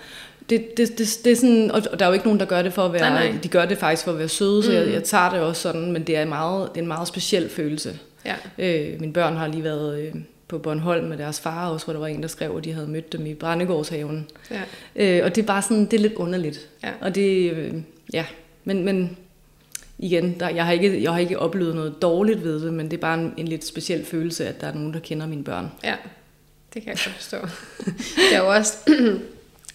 [0.50, 2.74] det, det, det, det er sådan, og der er jo ikke nogen, der gør det
[2.74, 3.40] for at være, Nej, nej.
[3.44, 4.76] de gør det faktisk for at være søde, så Mm.
[4.78, 7.08] jeg, jeg tager det også sådan, men det er, en meget, det er en meget
[7.08, 8.00] speciel følelse.
[8.26, 10.14] Ja, Øh, mine børn har lige været øh,
[10.48, 12.88] på Bornholm med deres far også, hvor der var en, der skrev, at de havde
[12.88, 14.28] mødt dem i Brændegårdshaven.
[14.52, 14.62] ja,
[14.96, 16.68] Øh, og det er bare sådan, det er lidt underligt.
[16.84, 16.90] ja.
[17.02, 17.74] Og det, øh,
[18.14, 18.26] ja,
[18.64, 19.18] men, men
[19.98, 22.98] igen, der, jeg, har ikke, jeg har ikke oplevet noget dårligt ved det, men det
[22.98, 25.72] er bare en, en lidt speciel følelse, at der er nogen, der kender mine børn.
[25.84, 25.96] Ja,
[26.74, 27.38] det kan jeg godt forstå.
[28.30, 28.78] det er jo også,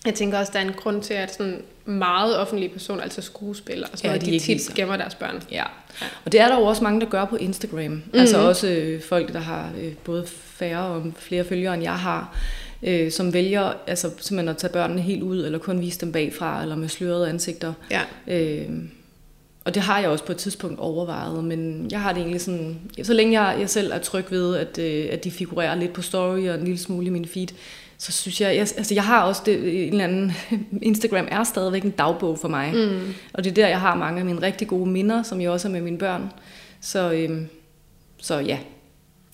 [0.04, 3.88] jeg tænker også, der er en grund til, at sådan meget offentlige personer, altså skuespillere
[3.92, 4.74] og sådan Ja, noget, de de, tit viser.
[4.74, 5.42] gemmer deres børn.
[5.50, 5.62] Ja.
[6.24, 7.84] Og det er der jo også mange, der gør på Instagram.
[7.90, 8.20] Mm-hmm.
[8.20, 12.36] Altså også øh, folk, der har øh, både færre og flere følgere, end jeg har,
[12.82, 16.62] øh, som vælger altså, simpelthen at tage børnene helt ud, eller kun vise dem bagfra,
[16.62, 17.72] eller med slørede ansigter.
[17.90, 18.68] Ja, Øh,
[19.64, 22.78] og det har jeg også på et tidspunkt overvejet, men jeg har det egentlig sådan,
[23.02, 26.02] så længe jeg, jeg selv er tryg ved, at, øh, at de figurerer lidt på
[26.02, 27.46] story og en lille smule i min feed,
[27.98, 30.32] så synes jeg, jeg altså jeg har også det, en eller anden,
[30.82, 33.14] Instagram er stadigvæk en dagbog for mig, mm.
[33.32, 35.68] og det er der, jeg har mange af mine rigtig gode minder, som jeg også
[35.68, 36.32] er med mine børn.
[36.80, 37.48] Så, øhm,
[38.18, 38.58] så ja,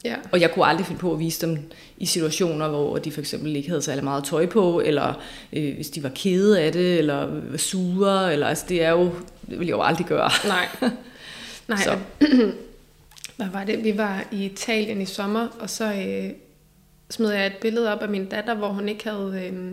[0.05, 1.59] ja, og jeg kunne aldrig finde på at vise dem
[1.99, 5.91] i situationer, hvor de for eksempel ikke havde særlig meget tøj på, eller øh, hvis
[5.91, 9.05] de var kede af det, eller var sure, eller altså det er jo,
[9.51, 10.31] det vil jeg jo aldrig gøre.
[10.47, 10.69] nej.
[11.69, 11.99] Nej, Så.
[13.37, 13.85] hvad var det?
[13.85, 16.31] Vi var i Italien i sommer, og så øh,
[17.11, 19.51] smed jeg et billede op af min datter, hvor hun ikke havde...
[19.53, 19.73] Øh,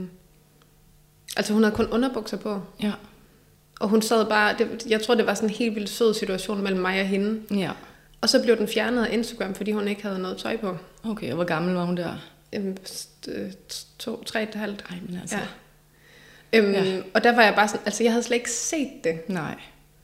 [1.38, 2.62] altså hun havde kun underbukser på.
[2.84, 2.92] Ja,
[3.80, 4.56] Og hun sad bare...
[4.58, 7.42] Det, jeg tror, det var sådan en helt vildt sød situation mellem mig og hende.
[7.60, 7.72] ja.
[8.22, 10.78] Og så blev den fjernet af Instagram, fordi hun ikke havde noget tøj på.
[11.04, 12.14] Okay, og hvor gammel var hun der?
[12.54, 12.78] Øhm,
[13.28, 13.52] øh,
[14.00, 14.86] to, tre, et halvt.
[14.90, 15.38] Ej, men altså,
[16.54, 16.60] Ja.
[16.60, 17.02] Øhm, ja.
[17.14, 19.30] Og der var jeg bare sådan, altså jeg havde slet ikke set det.
[19.30, 19.56] nej.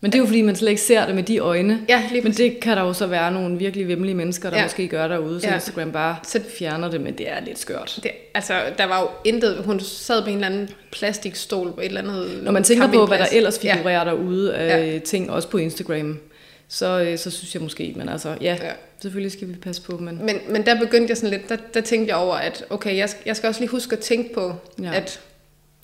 [0.04, 1.80] Men det er jo fordi, man slet ikke ser det med de øjne.
[1.90, 4.64] Ja, lige Men det kan der jo så være nogle virkelig vemmelige mennesker, der Ja.
[4.64, 5.54] måske gør derude, så Ja.
[5.54, 8.00] Instagram bare Så- fjerner det, men det er lidt skørt.
[8.04, 11.86] det, altså, der var jo intet, hun sad på en eller anden plastikstol på et
[11.86, 14.06] eller andet Når man tænker på, hvad der ellers figurerer ja.
[14.06, 14.92] derude af Ja.
[14.94, 15.00] ja.
[15.00, 16.20] ting, også på Instagram,
[16.68, 19.98] så, øh, så synes jeg måske, men altså, ja, ja, selvfølgelig skal vi passe på.
[19.98, 22.98] Men, men, men der begyndte jeg sådan lidt, der, der tænkte jeg over, at okay,
[22.98, 24.94] jeg, jeg skal også lige huske at tænke på, ja.
[24.94, 25.20] at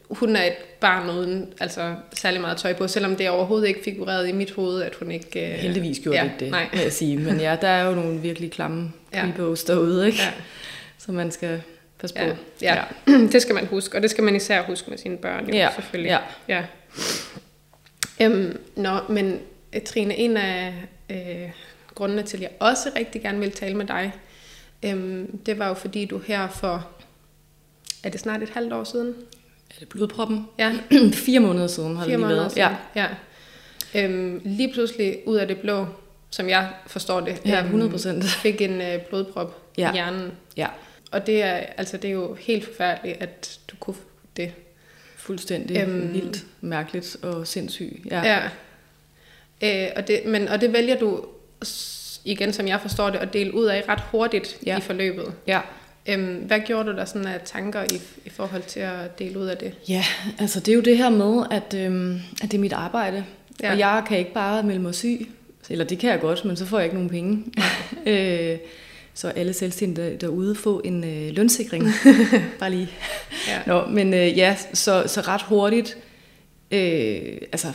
[0.09, 4.27] hun er et barn uden altså, særlig meget tøj på, selvom det overhovedet ikke figureret
[4.27, 5.53] i mit hoved, at hun ikke...
[5.53, 6.67] Øh, Heldigvis gjorde ja, ikke det, nej.
[6.71, 7.17] vil jeg sige.
[7.17, 9.31] Men ja, der er jo nogle virkelig klamme ja.
[9.67, 10.17] derude, ikke?
[10.17, 10.31] Ja.
[10.97, 11.61] Så man skal
[11.99, 12.21] passe på.
[12.21, 12.83] Ja, ja.
[13.07, 13.17] ja.
[13.33, 15.69] det skal man huske, og det skal man især huske med sine børn, jo, ja.
[15.75, 16.19] selvfølgelig.
[16.47, 16.55] Ja.
[16.55, 16.63] ja.
[18.21, 19.39] Øhm, nå, men
[19.73, 20.73] øh, Trine, en af
[21.09, 21.51] øh,
[21.95, 24.13] grundene til, at jeg også rigtig gerne vil tale med dig,
[24.83, 26.87] øhm, det var jo fordi, du her for,
[28.03, 29.15] er det snart et halvt år siden?
[29.69, 30.47] Er det blodproppen?
[30.59, 30.73] Ja.
[31.25, 32.51] Fire måneder siden har Fire det lige været.
[32.51, 32.71] Siden.
[32.95, 33.07] Ja.
[33.93, 34.05] ja.
[34.05, 35.85] Øhm, lige pludselig ud af det blå,
[36.29, 38.09] som jeg forstår det, ja, 100%.
[38.09, 39.89] Øhm, fik en øh, blodprop ja.
[39.89, 40.31] i hjernen.
[40.57, 40.67] Ja.
[41.11, 43.95] Og det er, altså, det er jo helt forfærdeligt, at du kunne
[44.37, 44.53] det.
[45.15, 48.05] Fuldstændig øhm, vildt, mærkeligt og sindssygt.
[48.11, 48.21] Ja.
[48.21, 48.49] ja.
[49.61, 51.25] Øh, og, det, men, og det vælger du,
[52.25, 54.77] igen som jeg forstår det, at dele ud af ret hurtigt ja.
[54.77, 55.33] i forløbet.
[55.47, 55.59] Ja.
[56.09, 59.45] Øhm, hvad gjorde du der sådan af tanker i, i forhold til at dele ud
[59.45, 59.73] af det?
[59.89, 60.03] Ja,
[60.39, 63.25] altså det er jo det her med, at, øhm, at det er mit arbejde.
[63.63, 63.71] Ja.
[63.71, 65.27] Og jeg kan ikke bare melde mig syg.
[65.69, 67.43] Eller det kan jeg godt, men så får jeg ikke nogen penge.
[68.11, 68.57] øh,
[69.13, 71.85] så alle selvstændige derude få en øh, lønsikring.
[72.59, 72.89] bare lige.
[73.47, 73.61] Ja.
[73.67, 75.97] Nå, men øh, ja, så, så ret hurtigt,
[76.71, 77.67] øh, altså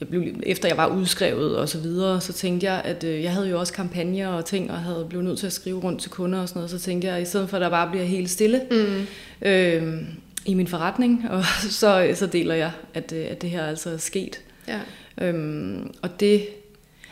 [0.00, 3.32] jeg blev, efter jeg var udskrevet og så videre, så tænkte jeg, at øh, jeg
[3.32, 6.10] havde jo også kampagner og ting, og havde blevet nødt til at skrive rundt til
[6.10, 8.04] kunder og sådan noget, så tænkte jeg, at i stedet for at der bare bliver
[8.04, 9.06] helt stille mm.
[9.48, 10.02] øh,
[10.44, 11.44] i min forretning, og
[11.80, 14.40] så, så deler jeg, at, øh, at det her altså er sket.
[14.68, 14.80] Ja.
[15.20, 16.46] Øhm, og det,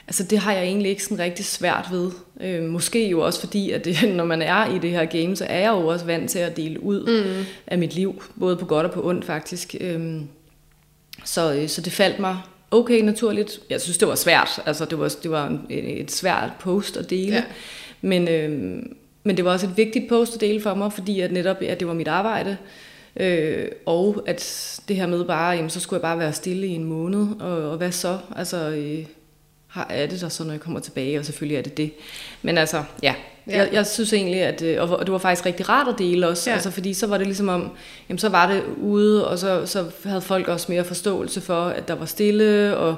[0.07, 2.11] altså det har jeg egentlig ikke sådan rigtig svært ved.
[2.41, 5.45] Øh, måske jo også fordi, at det, når man er i det her game, så
[5.45, 7.45] er jeg jo også vant til at dele ud mm.
[7.67, 9.75] af mit liv, både på godt og på ondt faktisk.
[9.81, 10.21] Øh,
[11.25, 12.37] så, øh, så det faldt mig
[12.73, 13.61] okay naturligt.
[13.71, 14.63] Jeg synes, det var svært.
[14.67, 17.35] Altså, det var, det var et svært post at dele.
[17.35, 17.45] Ja.
[18.01, 18.83] Men, øh,
[19.25, 21.81] men det var også et vigtigt post at dele for mig, fordi at netop at
[21.81, 22.57] det var mit arbejde.
[23.17, 26.71] Øh, og at det her med bare, jamen, så skulle jeg bare være stille i
[26.71, 27.27] en måned.
[27.41, 28.19] Og, og hvad så?
[28.37, 29.05] Altså, øh,
[29.73, 31.19] har, er det der så, når jeg kommer tilbage?
[31.19, 31.93] Og selvfølgelig er det det.
[32.43, 33.15] Men altså, ja,
[33.47, 33.59] Ja.
[33.59, 36.51] Jeg, jeg synes egentlig, at øh, og det var faktisk rigtig rart at dele også,
[36.51, 36.55] ja.
[36.55, 37.71] altså, fordi så var det ligesom om,
[38.09, 41.89] jamen, så var det ude, og så, så havde folk også mere forståelse for, at
[41.89, 42.97] der var stille, og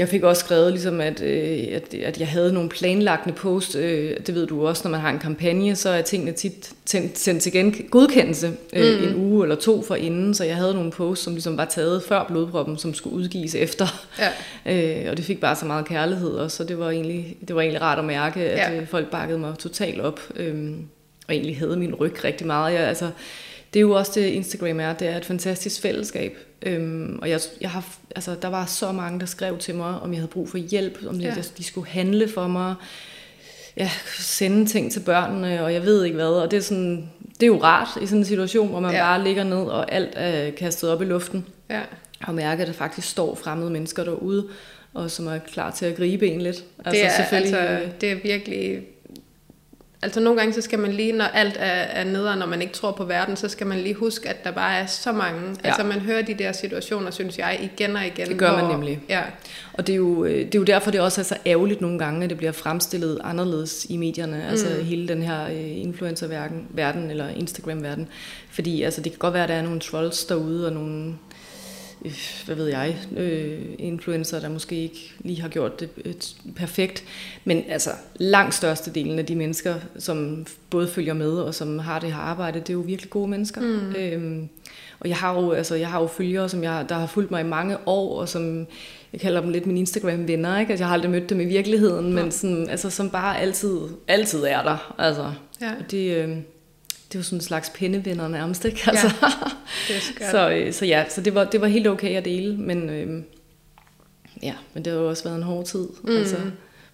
[0.00, 3.76] jeg fik også skrevet, ligesom, at, øh, at, at jeg havde nogle planlagte post.
[3.76, 6.72] Øh, det ved du også, når man har en kampagne, så er tingene tit
[7.14, 9.08] sendt til gen- godkendelse øh, mm.
[9.08, 10.34] en uge eller to for inden.
[10.34, 14.06] Så jeg havde nogle posts, som ligesom var taget før blodproppen, som skulle udgives efter.
[14.18, 14.28] Ja.
[14.66, 17.62] Øh, og det fik bare så meget kærlighed også, så det var egentlig, det var
[17.62, 18.80] egentlig rart at mærke, at ja.
[18.80, 20.20] Øh, folk bakkede mig totalt op.
[20.36, 20.70] Øh,
[21.28, 22.74] og egentlig havde min ryg rigtig meget.
[22.74, 23.10] Jeg, altså,
[23.74, 24.92] det er jo også det, Instagram er.
[24.92, 26.36] Det er et fantastisk fællesskab.
[26.62, 27.84] Øhm, og jeg, jeg har,
[28.16, 30.98] altså, der var så mange, der skrev til mig, om jeg havde brug for hjælp,
[31.06, 31.34] om ja.
[31.58, 32.74] de skulle handle for mig,
[33.76, 36.26] ja, sende ting til børnene, og jeg ved ikke hvad.
[36.26, 39.02] Og det er, sådan, det er jo rart i sådan en situation, hvor man ja.
[39.02, 41.46] bare ligger ned, og alt er kastet op i luften.
[41.70, 41.80] Ja.
[42.26, 44.46] Og mærker, at der faktisk står fremmede mennesker derude,
[44.94, 46.64] og som er klar til at gribe en lidt.
[46.84, 48.80] Altså, det, er, selvfølgelig, altså, det er virkelig
[50.02, 52.74] Altså nogle gange, så skal man lige, når alt er, er nederen, når man ikke
[52.74, 55.40] tror på verden, så skal man lige huske, at der bare er så mange.
[55.64, 55.68] Ja.
[55.68, 58.28] Altså man hører de der situationer, synes jeg, igen og igen.
[58.28, 59.00] Det gør hvor, man nemlig.
[59.08, 59.22] Ja.
[59.72, 61.98] Og det er, jo, øh, det er jo derfor, det også er så ærgerligt nogle
[61.98, 64.48] gange, at det bliver fremstillet anderledes i medierne.
[64.48, 64.84] Altså mm.
[64.84, 68.08] hele den her øh, influencer-verden, verden, eller Instagram-verden.
[68.50, 71.14] Fordi altså, det kan godt være, at der er nogle trolls derude, og nogle
[72.46, 77.04] hvad ved jeg, øh, influencer, der måske ikke lige har gjort det et, perfekt.
[77.44, 82.12] Men altså, langt størstedelen af de mennesker, som både følger med og som har det
[82.12, 83.60] her arbejde, det er jo virkelig gode mennesker.
[83.60, 83.94] Mm.
[83.96, 84.48] Øhm,
[85.00, 87.40] og jeg har jo, altså, jeg har jo følgere, som jeg, der har fulgt mig
[87.40, 88.66] i mange år, og som
[89.12, 90.70] jeg kalder dem lidt mine Instagram-venner, ikke?
[90.70, 92.22] Altså, jeg har aldrig mødt dem i virkeligheden, ja.
[92.22, 94.94] men sådan, altså, som bare altid, altid er der.
[94.98, 95.70] Altså, ja.
[95.90, 96.36] det, øh,
[97.12, 98.82] det var sådan en slags pindevenner nærmest, ikke?
[98.86, 99.06] Altså.
[99.06, 99.28] Ja,
[99.88, 100.30] det er skørt.
[100.30, 103.22] så, øh, så ja, så det var, det var helt okay at dele, men øh,
[104.42, 106.16] ja, men det har jo også været en hård tid, mm.
[106.16, 106.36] altså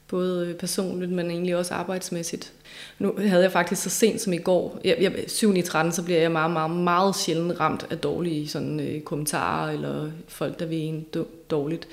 [0.08, 2.52] både personligt, men egentlig også arbejdsmæssigt.
[2.98, 6.02] Nu havde jeg faktisk så sent som i går, jeg, jeg, 7 i 13, så
[6.02, 10.66] bliver jeg meget, meget, meget sjældent ramt af dårlige sådan, øh, kommentarer, eller folk, der
[10.66, 11.06] vil en
[11.50, 11.88] dårligt.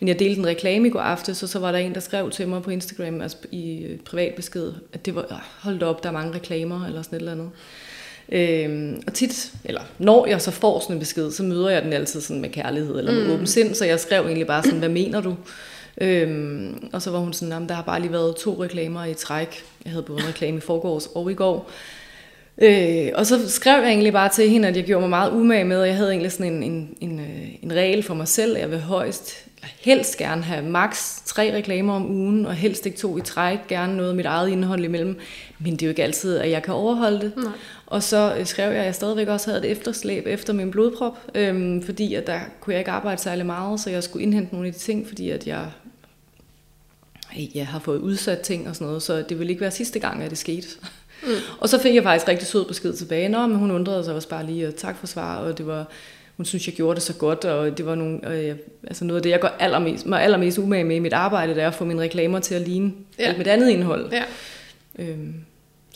[0.00, 2.30] Men jeg delte en reklame i går aftes, og så var der en, der skrev
[2.30, 6.08] til mig på Instagram, altså i øh, privat besked, at det var, hold op, der
[6.08, 7.50] er mange reklamer, eller sådan et eller andet.
[8.28, 11.92] Øhm, og tit, eller når jeg så får sådan en besked, så møder jeg den
[11.92, 13.32] altid sådan med kærlighed eller med mm.
[13.32, 15.36] åben sind, så jeg skrev egentlig bare sådan, hvad mener du?
[16.00, 19.64] Øhm, og så var hun sådan, der har bare lige været to reklamer i træk.
[19.84, 21.70] Jeg havde både en reklame i forgårs og i går.
[22.58, 25.64] Øh, og så skrev jeg egentlig bare til hende, at jeg gjorde mig meget umage
[25.64, 28.56] med, og jeg havde egentlig sådan en, en, en, øh, en regel for mig selv,
[28.56, 29.46] at jeg vil højst
[29.80, 33.96] helst gerne have maks tre reklamer om ugen, og helst ikke to i træk, gerne
[33.96, 35.18] noget af mit eget indhold imellem.
[35.58, 37.32] Men det er jo ikke altid, at jeg kan overholde det.
[37.36, 37.52] Nej.
[37.86, 41.18] Og så øh, skrev jeg, at jeg stadigvæk også havde et efterslæb efter min blodprop,
[41.34, 44.68] øhm, fordi at der kunne jeg ikke arbejde særlig meget, så jeg skulle indhente nogle
[44.68, 45.66] af de ting, fordi at jeg
[47.54, 50.22] jeg har fået udsat ting og sådan noget, så det ville ikke være sidste gang,
[50.22, 50.68] at det skete.
[51.22, 51.28] Mm.
[51.60, 54.28] og så fik jeg faktisk rigtig sød besked tilbage, Nå, men hun undrede sig også
[54.28, 55.86] bare lige, og tak for svar, og det var,
[56.36, 59.22] hun synes, jeg gjorde det så godt, og det var nogle, øh, altså noget af
[59.22, 61.84] det, jeg går allermest, mig allermest umage med i mit arbejde, det er at få
[61.84, 63.24] mine reklamer til at ligne ja.
[63.24, 64.12] alt mit andet indhold.
[64.12, 64.22] Ja.
[64.98, 65.34] Øhm,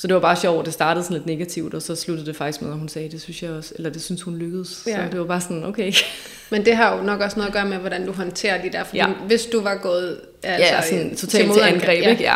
[0.00, 2.62] så det var bare sjovt, det startede sådan lidt negativt, og så sluttede det faktisk
[2.62, 4.82] med, at hun sagde, det synes jeg også, eller det synes hun lykkedes.
[4.86, 4.96] Ja.
[4.96, 5.92] Så det var bare sådan, okay.
[6.50, 8.84] Men det har jo nok også noget at gøre med, hvordan du håndterer de der,
[8.84, 9.06] fordi ja.
[9.26, 12.10] hvis du var gået altså, ja, sådan, totalt til, angreb, ja.
[12.10, 12.22] ikke?
[12.22, 12.34] Ja.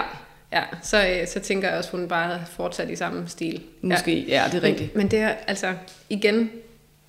[0.53, 3.63] Ja, så, øh, så tænker jeg også, at hun bare fortsat i samme stil.
[3.83, 4.95] Måske, ja, ja det er rigtigt.
[4.95, 5.75] Men, men det er altså,
[6.09, 6.51] igen,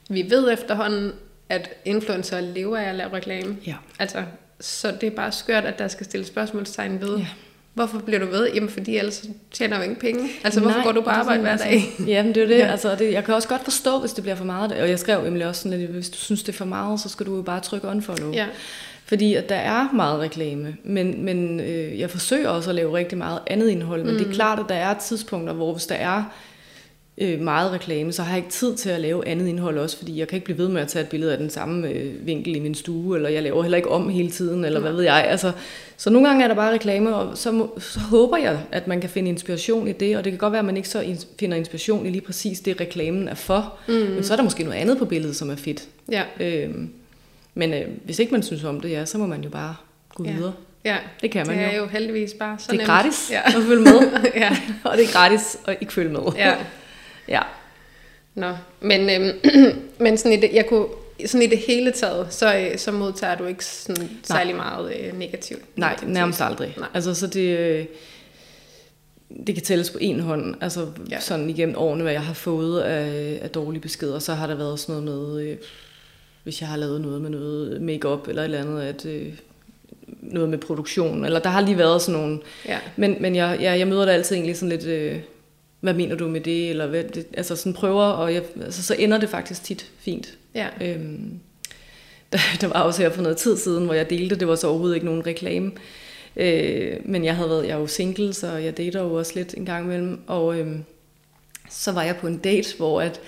[0.10, 1.12] vi ved efterhånden,
[1.50, 3.58] at influencer lever af at lave reklame.
[3.68, 3.76] Ja.
[4.00, 4.24] Altså,
[4.60, 7.28] så det er bare skørt, at der skal stilles spørgsmålstegn ved, ja.
[7.76, 8.50] Hvorfor bliver du ved?
[8.54, 10.30] Jamen, fordi ellers tjener du ingen penge.
[10.44, 11.72] Altså, hvorfor Nej, går du på arbejde hver dag?
[11.72, 12.58] Altså, jamen, det er det.
[12.58, 12.68] Ja.
[12.68, 13.14] Altså, det.
[13.14, 14.72] Jeg kan også godt forstå, hvis det bliver for meget.
[14.72, 17.10] Og jeg skrev nemlig også sådan lidt, hvis du synes, det er for meget, så
[17.10, 18.34] skal du jo bare trykke unfollow.
[18.34, 18.46] Ja.
[19.06, 23.18] Fordi at der er meget reklame, men, men øh, jeg forsøger også at lave rigtig
[23.18, 24.18] meget andet indhold, men mm.
[24.18, 26.24] det er klart, at der er tidspunkter, hvor hvis der er
[27.18, 30.20] øh, meget reklame, så har jeg ikke tid til at lave andet indhold også, fordi
[30.20, 32.56] jeg kan ikke blive ved med at tage et billede af den samme øh, vinkel
[32.56, 35.26] i min stue, eller jeg laver heller ikke om hele tiden, eller hvad ved jeg.
[35.28, 35.52] Altså,
[35.98, 39.02] så nogle gange er der bare reklame, og så, må, så håber jeg, at man
[39.02, 41.58] kan finde inspiration i det, og det kan godt være, at man ikke så finder
[41.58, 43.94] inspiration i lige præcis det, reklamen er for, mm.
[43.94, 45.84] men så er der måske noget andet på billedet, som er fedt.
[46.12, 46.24] Ja.
[46.40, 46.90] Øhm,
[47.54, 49.76] men øh, hvis ikke man synes om det, ja, så må man jo bare
[50.16, 50.32] gå ja.
[50.34, 50.54] videre.
[50.86, 51.70] Ja, det kan man det jo.
[51.70, 52.88] er jo heldigvis bare så Det er nemt.
[52.88, 53.42] gratis ja.
[53.46, 54.58] at følge med, ja.
[54.84, 56.22] og det er gratis at ikke følge med.
[56.38, 56.56] Ja.
[57.28, 57.42] Ja.
[58.36, 59.40] Nå, men, øhm,
[60.04, 60.86] men sådan, i det, jeg kunne,
[61.26, 65.20] sådan i det hele taget, så, øh, så modtager du ikke sådan særlig meget øh,
[65.20, 65.62] negativt.
[65.76, 66.74] Nej, nærmest aldrig.
[66.78, 66.88] Nej.
[66.94, 67.86] Altså, så det, øh,
[69.48, 70.56] det kan tælles på en hånd.
[70.62, 71.20] Altså, ja.
[71.20, 74.80] sådan igennem årene, hvad jeg har fået af, af dårlige beskeder, så har der været
[74.80, 75.58] sådan noget med, øh,
[76.44, 79.34] hvis jeg har lavet noget med noget makeup eller et eller andet, at øh,
[80.22, 82.80] noget med produktion, eller der har lige været sådan nogle, Ja.
[82.96, 85.20] men, men jeg, jeg, jeg møder det altid egentlig sådan lidt, øh,
[85.80, 88.96] hvad mener du med det, eller hvad, det, altså sådan prøver, og jeg, altså, så
[89.00, 90.38] ender det faktisk tit fint.
[90.56, 90.68] Ja.
[90.82, 91.40] Øhm,
[92.32, 94.68] der, der var også her for noget tid siden, hvor jeg delte, det var så
[94.68, 95.72] overhovedet ikke nogen reklame,
[96.36, 99.54] øh, men jeg havde været, jeg er jo single, så jeg dater jo også lidt
[99.58, 100.84] en gang imellem, og øhm,
[101.70, 103.20] så var jeg på en date, hvor at,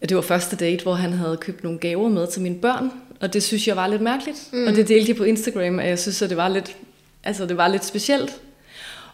[0.00, 2.90] at det var første date, hvor han havde købt nogle gaver med til mine børn,
[3.20, 4.66] og det synes jeg var lidt mærkeligt, mm.
[4.66, 6.76] og det delte jeg på Instagram, og jeg synes, at det var lidt,
[7.24, 8.40] altså det var lidt specielt,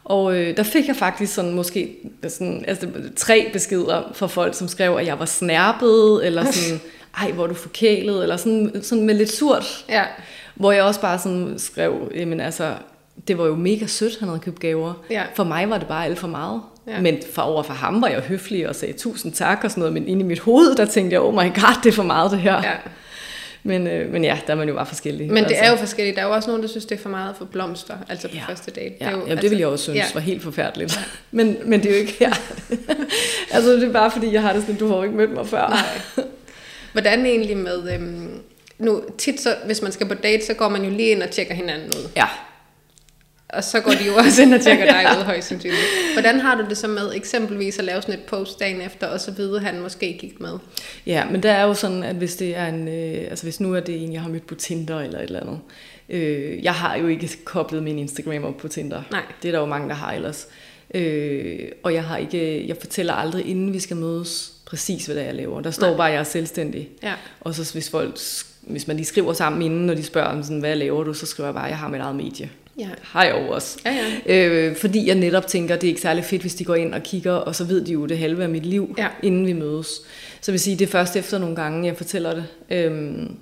[0.08, 1.96] og øh, der fik jeg faktisk sådan måske
[2.28, 6.80] sådan, altså, tre beskeder fra folk, som skrev, at jeg var snærpet, eller sådan,
[7.18, 9.84] ej, hvor er du forkælet, eller sådan, sådan med lidt surt.
[9.88, 10.04] Ja.
[10.54, 12.74] Hvor jeg også bare sådan skrev, jamen altså,
[13.28, 14.94] det var jo mega sødt, han havde købt gaver.
[15.10, 15.22] Ja.
[15.34, 16.60] For mig var det bare alt for meget.
[16.86, 17.00] Ja.
[17.00, 19.94] Men for over for ham var jeg høflig og sagde tusind tak og sådan noget,
[19.94, 22.30] men inde i mit hoved, der tænkte jeg, oh my god, det er for meget
[22.30, 22.62] det her.
[22.62, 22.72] ja.
[23.68, 25.32] Men, øh, men ja, der er man jo bare forskellig.
[25.32, 26.16] Men det er jo forskelligt.
[26.16, 28.34] Der er jo også nogen, der synes, det er for meget for blomster, altså på
[28.34, 28.42] Ja.
[28.48, 28.94] første date.
[29.00, 30.04] Ja, det, er jo, ja, det ville jeg også synes ja.
[30.14, 31.00] var helt forfærdeligt.
[31.30, 32.32] Men, men det er jo ikke her.
[33.54, 35.46] altså, det er bare fordi, jeg har det sådan, du har jo ikke mødt mig
[35.46, 35.68] før.
[35.68, 36.24] Nej.
[36.92, 37.94] Hvordan egentlig med...
[37.94, 38.40] Øhm,
[38.78, 41.30] nu, tit så, hvis man skal på date, så går man jo lige ind og
[41.30, 42.08] tjekker hinanden ud.
[42.16, 42.26] Ja,
[43.48, 45.82] Og så går de jo også ind og tjekker dig ud, højst sandsynligt.
[46.12, 49.20] Hvordan har du det så med eksempelvis at lave sådan et post dagen efter, og
[49.20, 50.58] så vide, at han måske gik med?
[51.06, 53.74] Ja, men der er jo sådan, at hvis det er en, øh, altså hvis nu
[53.74, 55.58] er det en, jeg har mødt på Tinder eller et eller andet.
[56.08, 59.02] Øh, jeg har jo ikke koblet min Instagram op på Tinder.
[59.10, 59.22] Nej.
[59.42, 60.48] Det er der jo mange, der har ellers.
[60.94, 65.22] Øh, og jeg har ikke, jeg fortæller aldrig, inden vi skal mødes, præcis hvad det
[65.22, 65.60] er, jeg laver.
[65.60, 65.96] Der står Nej.
[65.96, 66.88] bare, at jeg er selvstændig.
[67.02, 67.14] Ja.
[67.40, 68.18] Og så hvis folk,
[68.60, 71.26] hvis man lige skriver sammen inden, når de spørger om sådan, hvad laver du, så
[71.26, 72.50] skriver jeg bare, at jeg har mit eget medie.
[72.78, 72.88] Ja.
[73.02, 73.78] Har jeg jo også.
[73.84, 74.46] Ja, ja.
[74.48, 76.94] Øh, fordi jeg netop tænker, at det er ikke særlig fedt, hvis de går ind
[76.94, 79.08] og kigger, og så ved de jo det halve af mit liv, Ja.
[79.22, 79.88] inden vi mødes.
[80.40, 82.44] Så vil sige, det er først efter nogle gange, jeg fortæller det.
[82.70, 83.36] Øhm,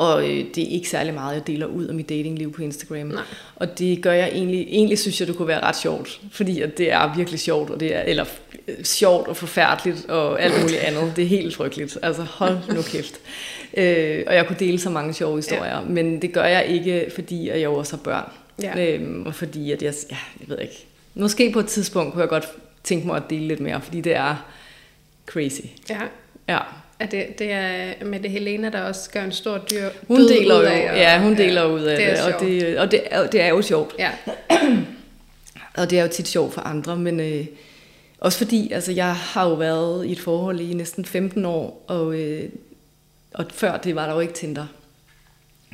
[0.00, 3.06] og øh, det er ikke særlig meget, jeg deler ud af mit datingliv på Instagram.
[3.06, 3.22] Nej.
[3.56, 6.20] Og det gør jeg egentlig, egentlig synes jeg, det kunne være ret sjovt.
[6.32, 8.24] Fordi at det er virkelig sjovt, og det er, eller
[8.68, 11.12] øh, sjovt og forfærdeligt og alt muligt andet.
[11.16, 11.98] Det er helt frygteligt.
[12.02, 13.14] Altså hold nu kæft.
[13.76, 15.80] Øh, og jeg kunne dele så mange sjove historier, ja.
[15.80, 18.30] men det gør jeg ikke, fordi at jeg også har børn.
[18.62, 18.94] Ja.
[18.94, 22.28] Øhm, og fordi at jeg, ja, jeg ved ikke, måske på et tidspunkt kunne jeg
[22.28, 22.48] godt
[22.84, 24.46] tænke mig at dele lidt mere, fordi det er
[25.26, 25.60] crazy.
[25.90, 26.00] ja.
[26.48, 26.58] Ja.
[27.00, 30.58] Er det, det er med det Helena, der også gør en stor dyr Hun deler
[30.58, 33.02] ud jo, af, og- ja, hun deler ud af det det, og, det, og det,
[33.10, 33.94] er, det er jo sjovt.
[33.98, 34.10] Ja,
[35.76, 37.46] Og det er jo tit sjovt for andre, men øh,
[38.20, 42.14] også fordi, altså jeg har jo været i et forhold i næsten 15 år, og,
[42.14, 42.48] øh,
[43.34, 44.66] og før det var der jo ikke Tinder.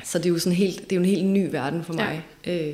[0.03, 2.21] Så det er jo sådan helt, det er jo en helt ny verden for mig.
[2.45, 2.67] Ja.
[2.67, 2.73] Øh,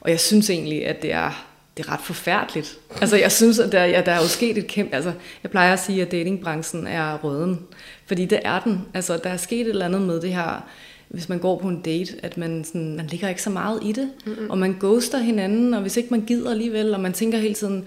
[0.00, 2.78] og jeg synes egentlig, at det er, det er ret forfærdeligt.
[3.00, 4.94] Altså jeg synes, at der, ja, der er jo sket et kæmpe...
[4.94, 7.60] Altså jeg plejer at sige, at datingbranchen er røden.
[8.06, 8.86] Fordi det er den.
[8.94, 10.62] Altså der er sket et eller andet med det her
[11.12, 13.92] hvis man går på en date, at man, sådan, man ligger ikke så meget i
[13.92, 14.50] det, mm-hmm.
[14.50, 17.84] og man ghoster hinanden, og hvis ikke man gider alligevel, og man tænker hele tiden,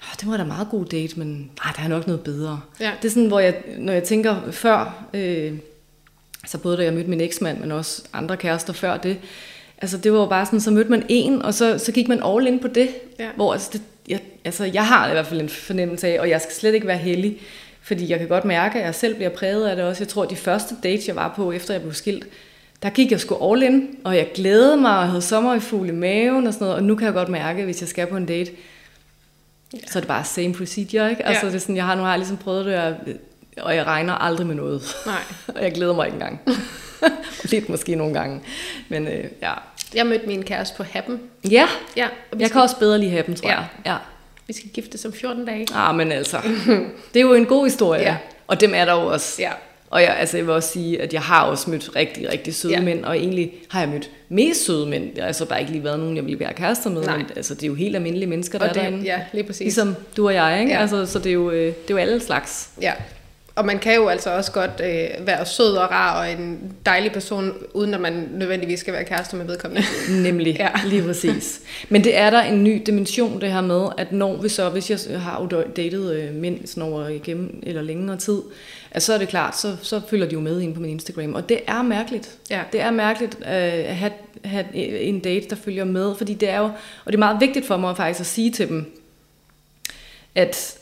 [0.00, 2.60] oh, det var da meget god date, men ah, der er nok noget bedre.
[2.80, 2.92] Ja.
[3.02, 5.52] Det er sådan, hvor jeg, når jeg tænker før, øh,
[6.46, 9.18] så både da jeg mødte min eksmand, men også andre kærester før det,
[9.82, 12.22] altså det var jo bare sådan, så mødte man en, og så, så gik man
[12.24, 13.28] all in på det, ja.
[13.36, 16.40] hvor altså, det, jeg, altså jeg har i hvert fald en fornemmelse af, og jeg
[16.40, 17.40] skal slet ikke være heldig,
[17.82, 20.02] fordi jeg kan godt mærke, at jeg selv bliver præget af det også.
[20.02, 22.26] Jeg tror, at de første dates, jeg var på, efter jeg blev skilt,
[22.82, 26.46] der gik jeg sgu all in, og jeg glædede mig, og havde sommer i maven
[26.46, 28.50] og sådan noget, og nu kan jeg godt mærke, hvis jeg skal på en date,
[29.74, 29.78] ja.
[29.86, 31.26] så er det bare same procedure, ikke?
[31.26, 31.50] Altså, ja.
[31.50, 32.94] det er sådan, jeg har nu har jeg ligesom prøvet det, og,
[33.60, 34.82] og jeg regner aldrig med noget.
[35.06, 35.22] Nej.
[35.56, 36.40] og jeg glæder mig ikke engang.
[37.52, 38.40] Lidt måske nogle gange,
[38.88, 39.52] men øh, ja.
[39.94, 41.20] Jeg mødte min kæreste på Happen.
[41.44, 42.50] Ja, ja jeg skal...
[42.50, 43.56] kan også bedre lide Happen, tror ja.
[43.56, 43.66] jeg.
[43.86, 43.96] Ja.
[44.46, 45.66] Vi skal gifte som 14 dage.
[45.74, 46.36] Ah, men altså,
[47.14, 48.02] det er jo en god historie.
[48.02, 48.16] Ja.
[48.46, 49.42] Og dem er der jo også.
[49.42, 49.50] Ja.
[49.90, 52.72] Og jeg, altså jeg vil også sige, at jeg har også mødt rigtig, rigtig søde
[52.72, 52.80] ja.
[52.80, 55.18] mænd, og egentlig har jeg mødt mest søde mænd.
[55.18, 57.16] Altså, der har ikke lige været nogen, jeg ville være kærester med, Nej.
[57.16, 59.04] men altså, det er jo helt almindelige mennesker, der og det, er derinde.
[59.04, 59.60] Ja, lige præcis.
[59.60, 60.72] Ligesom du og jeg, ikke?
[60.72, 60.80] Ja.
[60.80, 62.70] Altså, så det er, jo, øh, det er jo alle slags.
[62.80, 62.92] Ja,
[63.54, 67.12] og man kan jo altså også godt øh, være sød og rar og en dejlig
[67.12, 69.84] person, uden at man nødvendigvis skal være kærester med vedkommende.
[70.28, 70.70] Nemlig, ja.
[70.86, 71.60] lige præcis.
[71.88, 74.90] Men det er der en ny dimension, det her med, at når vi så, hvis
[75.10, 78.42] jeg har datet øh, mænd sådan over igennem eller længere tid,
[78.90, 81.34] at så er det klart, så, så følger de jo med ind på min Instagram.
[81.34, 82.38] Og det er mærkeligt.
[82.50, 82.62] Ja.
[82.72, 84.12] Det er mærkeligt øh, at have,
[84.44, 86.64] have en date, der følger med, fordi det er jo,
[87.04, 88.98] og det er meget vigtigt for mig faktisk at sige til dem,
[90.34, 90.78] at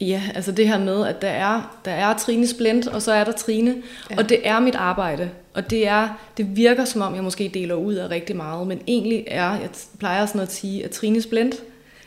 [0.00, 3.24] Ja, altså det her med, at der er, der er Trine Splint, og så er
[3.24, 3.74] der Trine,
[4.10, 4.16] ja.
[4.18, 5.30] og det er mit arbejde.
[5.54, 8.80] Og det, er, det virker som om, jeg måske deler ud af rigtig meget, men
[8.86, 11.54] egentlig er, jeg plejer sådan at sige, at Trine Splint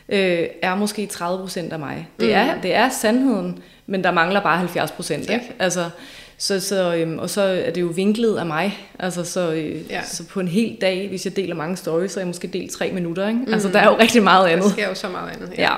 [0.09, 2.07] øh, er måske 30% af mig.
[2.19, 2.33] Det, mm.
[2.33, 5.29] er, det er sandheden, men der mangler bare 70 procent.
[5.29, 5.39] Ja.
[5.59, 5.89] Altså,
[6.37, 8.77] så, så, øhm, og så er det jo vinklet af mig.
[8.99, 10.03] Altså, så, øh, ja.
[10.03, 12.71] så på en hel dag, hvis jeg deler mange stories, så er jeg måske delt
[12.71, 13.27] tre minutter.
[13.27, 13.39] Ikke?
[13.47, 13.53] Mm.
[13.53, 14.63] Altså, der er jo rigtig meget andet.
[14.63, 15.51] Der sker jo så meget andet.
[15.57, 15.61] Ja.
[15.61, 15.75] ja.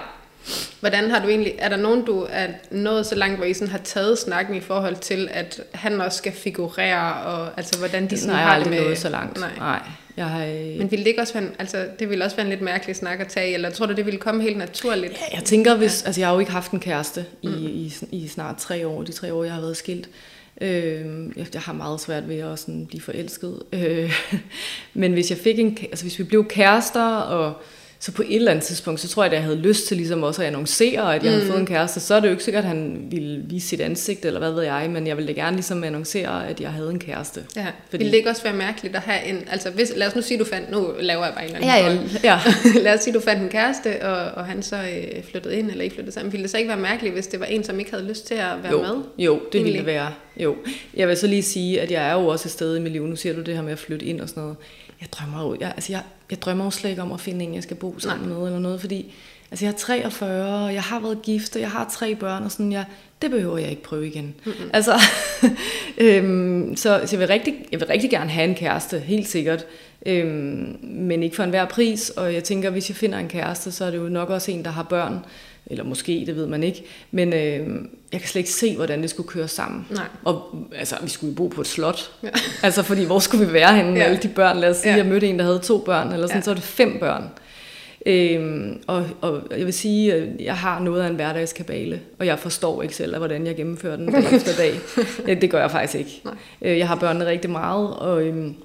[0.79, 3.71] Hvordan har du egentlig, er der nogen, du er nået så langt, hvor I sådan
[3.71, 8.17] har taget snakken i forhold til, at han også skal figurere, og altså hvordan de
[8.17, 8.81] sådan Nej, har det med...
[8.81, 9.39] nået så langt.
[9.39, 9.51] Nej.
[9.57, 9.79] Nej.
[10.17, 10.77] Jeg har, øh...
[10.77, 13.19] Men ville det ikke også være, altså, det ville også være en lidt mærkelig snak
[13.19, 15.13] at tage, eller tror du, det ville komme helt naturligt?
[15.13, 16.07] Ja, jeg tænker, hvis, ja.
[16.07, 17.65] altså jeg har jo ikke haft en kæreste i, mm.
[17.65, 20.09] i, i snart tre år, de tre år, jeg har været skilt.
[20.61, 21.05] Øh,
[21.53, 23.59] jeg har meget svært ved at sådan blive forelsket.
[23.73, 24.13] Øh,
[24.93, 27.53] men hvis jeg fik en, altså hvis vi blev kærester, og
[28.05, 30.23] så på et eller andet tidspunkt, så tror jeg, at jeg havde lyst til ligesom
[30.23, 31.37] også at annoncere, at jeg mm.
[31.37, 31.99] havde fået en kæreste.
[31.99, 34.63] Så er det jo ikke sikkert, at han ville vise sit ansigt, eller hvad ved
[34.63, 37.43] jeg, men jeg ville gerne ligesom annoncere, at jeg havde en kæreste.
[37.55, 37.65] Ja.
[37.89, 37.97] Fordi...
[37.97, 40.39] Ville det ikke også være mærkeligt at have en, altså hvis, lad os nu sige,
[40.39, 42.39] du fandt, nu laver jeg bare en eller anden ja, ja,
[42.75, 42.81] ja.
[42.85, 45.83] lad os sige, du fandt en kæreste, og, og han så øh, flyttede ind, eller
[45.83, 46.31] ikke flyttede sammen.
[46.31, 48.35] Ville det så ikke være mærkeligt, hvis det var en, som ikke havde lyst til
[48.35, 49.03] at være jo, med?
[49.17, 49.63] Jo, det egentlig?
[49.63, 50.13] ville det være.
[50.37, 50.55] Jo.
[50.95, 53.07] Jeg vil så lige sige, at jeg er jo også et sted i mit liv,
[53.07, 54.57] nu siger du det her med at flytte ind og sådan noget
[55.01, 57.55] jeg drømmer jo, jeg, altså jeg, jeg drømmer jo slet ikke om at finde en,
[57.55, 58.37] jeg skal bo sammen Nej.
[58.37, 59.13] med, eller noget, fordi
[59.51, 62.51] altså jeg er 43, og jeg har været gift, og jeg har tre børn, og
[62.51, 62.85] sådan, jeg,
[63.21, 64.35] det behøver jeg ikke prøve igen.
[64.45, 64.69] Mm-hmm.
[64.73, 64.93] Altså,
[65.97, 69.65] øhm, så, så jeg, vil rigtig, jeg vil rigtig gerne have en kæreste, helt sikkert,
[70.05, 73.85] øhm, men ikke for enhver pris, og jeg tænker, hvis jeg finder en kæreste, så
[73.85, 75.19] er det jo nok også en, der har børn,
[75.67, 76.83] eller måske, det ved man ikke.
[77.11, 77.67] Men øh,
[78.11, 79.87] jeg kan slet ikke se, hvordan det skulle køre sammen.
[79.91, 80.05] Nej.
[80.23, 82.11] Og altså, vi skulle jo bo på et slot.
[82.23, 82.29] Ja.
[82.63, 84.03] Altså, fordi hvor skulle vi være henne med ja.
[84.03, 84.57] alle de børn?
[84.57, 84.97] Lad os sige, ja.
[84.97, 86.43] jeg mødte en, der havde to børn, eller sådan, ja.
[86.43, 87.23] så er det fem børn.
[88.05, 92.39] Øhm, og, og jeg vil sige, at jeg har noget af en hverdagskabale, og jeg
[92.39, 95.41] forstår ikke selv, hvordan jeg gennemfører den dag efter dag.
[95.41, 96.21] det gør jeg faktisk ikke.
[96.25, 96.33] Nej.
[96.61, 98.23] Øh, jeg har børnene rigtig meget, og...
[98.23, 98.55] Øhm,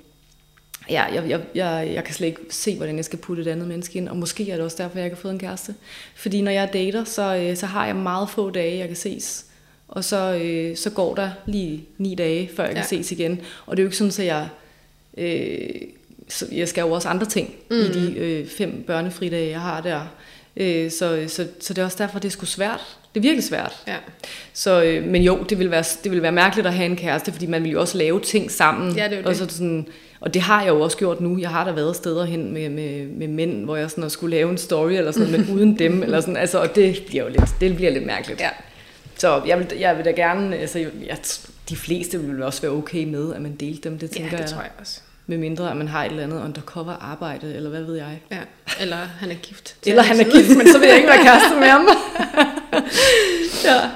[0.90, 3.68] ja, jeg, jeg, jeg, jeg kan slet ikke se, hvordan jeg skal putte et andet
[3.68, 5.74] menneske ind, og måske er det også derfor, jeg ikke har fået en kæreste.
[6.14, 9.46] Fordi når jeg dater, så, øh, så har jeg meget få dage, jeg kan ses.
[9.88, 12.80] Og så, øh, så går der lige ni dage, før jeg ja.
[12.80, 13.40] kan ses igen.
[13.66, 14.48] Og det er jo ikke sådan, at jeg...
[15.18, 15.82] Øh,
[16.28, 17.76] så jeg skal jo også andre ting mm.
[17.76, 20.00] i de øh, fem børnefridage, jeg har der.
[20.56, 22.98] Øh, så, så, så det er også derfor, det er sgu svært.
[23.14, 23.82] Det er virkelig svært.
[23.86, 23.96] Ja.
[24.52, 27.32] Så, øh, men jo, det vil, være, det vil være mærkeligt at have en kæreste,
[27.32, 28.96] fordi man vil jo også lave ting sammen.
[28.96, 29.88] Ja, det er og, så sådan,
[30.20, 31.38] og det har jeg jo også gjort nu.
[31.38, 34.50] Jeg har da været steder hen med, med, med mænd, hvor jeg sådan skulle lave
[34.50, 36.02] en story eller sådan men uden dem.
[36.02, 38.40] Eller sådan, altså, og det bliver jo lidt, det bliver lidt mærkeligt.
[38.40, 38.48] Ja.
[39.18, 41.18] Så jeg vil, jeg vil da gerne, altså, jeg,
[41.68, 43.98] de fleste vil også være okay med, at man delte dem.
[43.98, 45.00] Det tænker ja, det tror jeg også.
[45.26, 48.20] Med mindre, at man har et eller andet undercover arbejde, eller hvad ved jeg.
[48.30, 48.38] Ja,
[48.80, 49.76] eller han er gift.
[49.86, 51.88] eller han er gift, men så vil jeg ikke være kæreste med ham.
[53.64, 53.90] ja.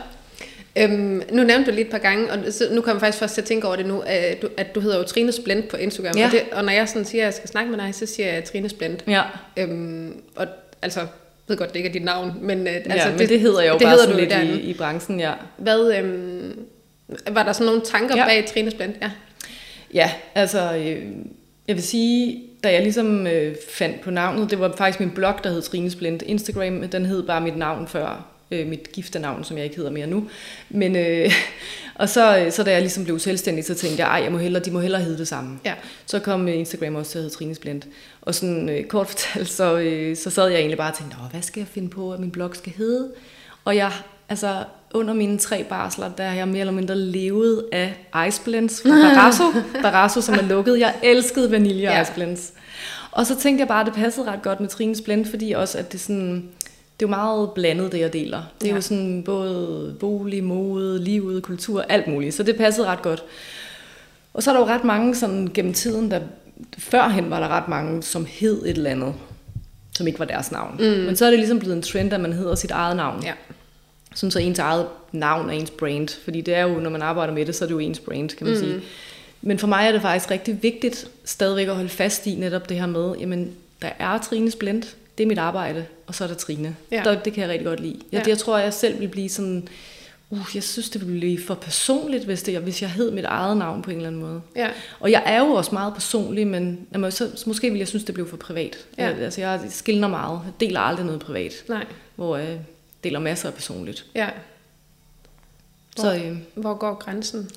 [0.78, 2.38] Øhm, nu nævnte du lige et par gange, og
[2.70, 4.80] nu kommer jeg faktisk først til at tænke over det nu, at du, at du
[4.80, 6.12] hedder jo Trine Splint på Instagram.
[6.16, 6.26] Ja.
[6.26, 8.32] Og, det, og når jeg sådan siger, at jeg skal snakke med dig, så siger
[8.32, 9.04] jeg Trine Splint.
[9.08, 9.22] Ja.
[9.56, 10.46] Øhm, og
[10.82, 11.08] altså, jeg
[11.48, 13.60] ved godt, det ikke er dit navn, men, øh, Altså, ja, men det, det hedder
[13.60, 14.60] jeg jo det bare hedder sådan lidt derinde.
[14.60, 15.32] i, i branchen, ja.
[15.56, 16.58] Hvad, øhm,
[17.30, 18.26] var der sådan nogle tanker Ja.
[18.26, 18.96] bag Trine Splint?
[19.02, 19.10] Ja.
[19.94, 21.02] Ja, altså, øh,
[21.68, 25.34] jeg vil sige, da jeg ligesom øh, fandt på navnet, det var faktisk min blog,
[25.44, 26.20] der hed Trines Blind.
[26.26, 28.26] Instagram, den hed bare mit navn før,
[28.60, 30.28] øh, mit gifte navn, som jeg ikke hedder mere nu.
[30.70, 31.32] Men, øh,
[31.94, 34.38] og så, øh, så da jeg ligesom blev selvstændig, så tænkte jeg, ej, jeg må
[34.38, 35.58] hellere, de må hellere hedde det samme.
[35.64, 35.74] Ja.
[36.06, 37.82] Så kom øh, Instagram også til at hedde Trines Blind.
[38.22, 41.30] Og sådan øh, kort fortalt, så, øh, så sad jeg egentlig bare og tænkte, Åh,
[41.30, 43.08] hvad skal jeg finde på, at min blog skal hedde?
[43.64, 43.92] Og jeg,
[44.28, 47.94] altså under mine tre barsler, der har jeg mere eller mindre levet af
[48.28, 49.44] ice blends fra Barasso.
[49.82, 50.78] Barasso, som er lukket.
[50.80, 52.02] Jeg elskede vanilje Ja.
[52.02, 52.52] ice blends.
[53.10, 55.78] Og så tænkte jeg bare, at det passede ret godt med Trines Blend, fordi også,
[55.78, 56.44] at det sådan,
[57.00, 58.42] det er jo meget blandet, det jeg deler.
[58.60, 58.76] Det er Ja.
[58.76, 62.34] jo sådan både bolig, mode, livet, kultur, alt muligt.
[62.34, 63.22] Så det passede ret godt.
[64.34, 66.20] Og så er der jo ret mange sådan gennem tiden, der
[66.78, 69.14] førhen var der ret mange, som hed et eller andet,
[69.96, 70.76] som ikke var deres navn.
[70.78, 70.84] Mm.
[70.84, 73.22] Men så er det ligesom blevet en trend, at man hedder sit eget navn.
[73.24, 73.32] ja.
[74.14, 76.08] Sådan så ens eget navn er ens brand.
[76.24, 78.28] Fordi det er jo, når man arbejder med det, så er det jo ens brand,
[78.28, 78.60] kan man mm.
[78.60, 78.80] sige.
[79.42, 82.76] Men for mig er det faktisk rigtig vigtigt stadigvæk at holde fast i netop det
[82.80, 84.82] her med, jamen, der er Trines Blend,
[85.18, 86.76] det er mit arbejde, og så er der Trine.
[86.92, 87.00] Ja.
[87.04, 88.00] Der, det kan jeg rigtig godt lide.
[88.12, 88.30] Jeg, Ja.
[88.30, 89.68] jeg tror, jeg selv vil blive sådan,
[90.30, 93.56] uh, jeg synes, det ville blive for personligt, hvis, det, hvis jeg hed mit eget
[93.56, 94.40] navn på en eller anden måde.
[94.56, 94.68] Ja.
[95.00, 98.04] Og jeg er jo også meget personlig, men jamen, så, så måske ville jeg synes,
[98.04, 98.76] det blev for privat.
[98.98, 99.04] Ja.
[99.08, 100.40] Jeg, altså, jeg skiller meget.
[100.44, 101.84] Jeg deler aldrig noget privat, Nej.
[102.16, 102.58] hvor jeg
[103.04, 104.04] deler masser af personligt.
[104.14, 104.28] Ja.
[105.96, 107.50] Så, øh, Hvor går grænsen?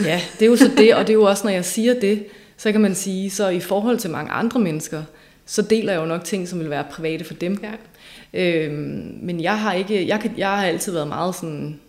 [0.00, 2.26] Ja, det er jo så det, og det er jo også, når jeg siger det,
[2.56, 5.02] så kan man sige, så i forhold til mange andre mennesker,
[5.50, 7.62] så deler jeg jo nok ting, som vil være private for dem.
[7.62, 7.72] Ja.
[8.40, 11.80] Øhm, men jeg har ikke, jeg, kan, jeg har altid været meget sådan,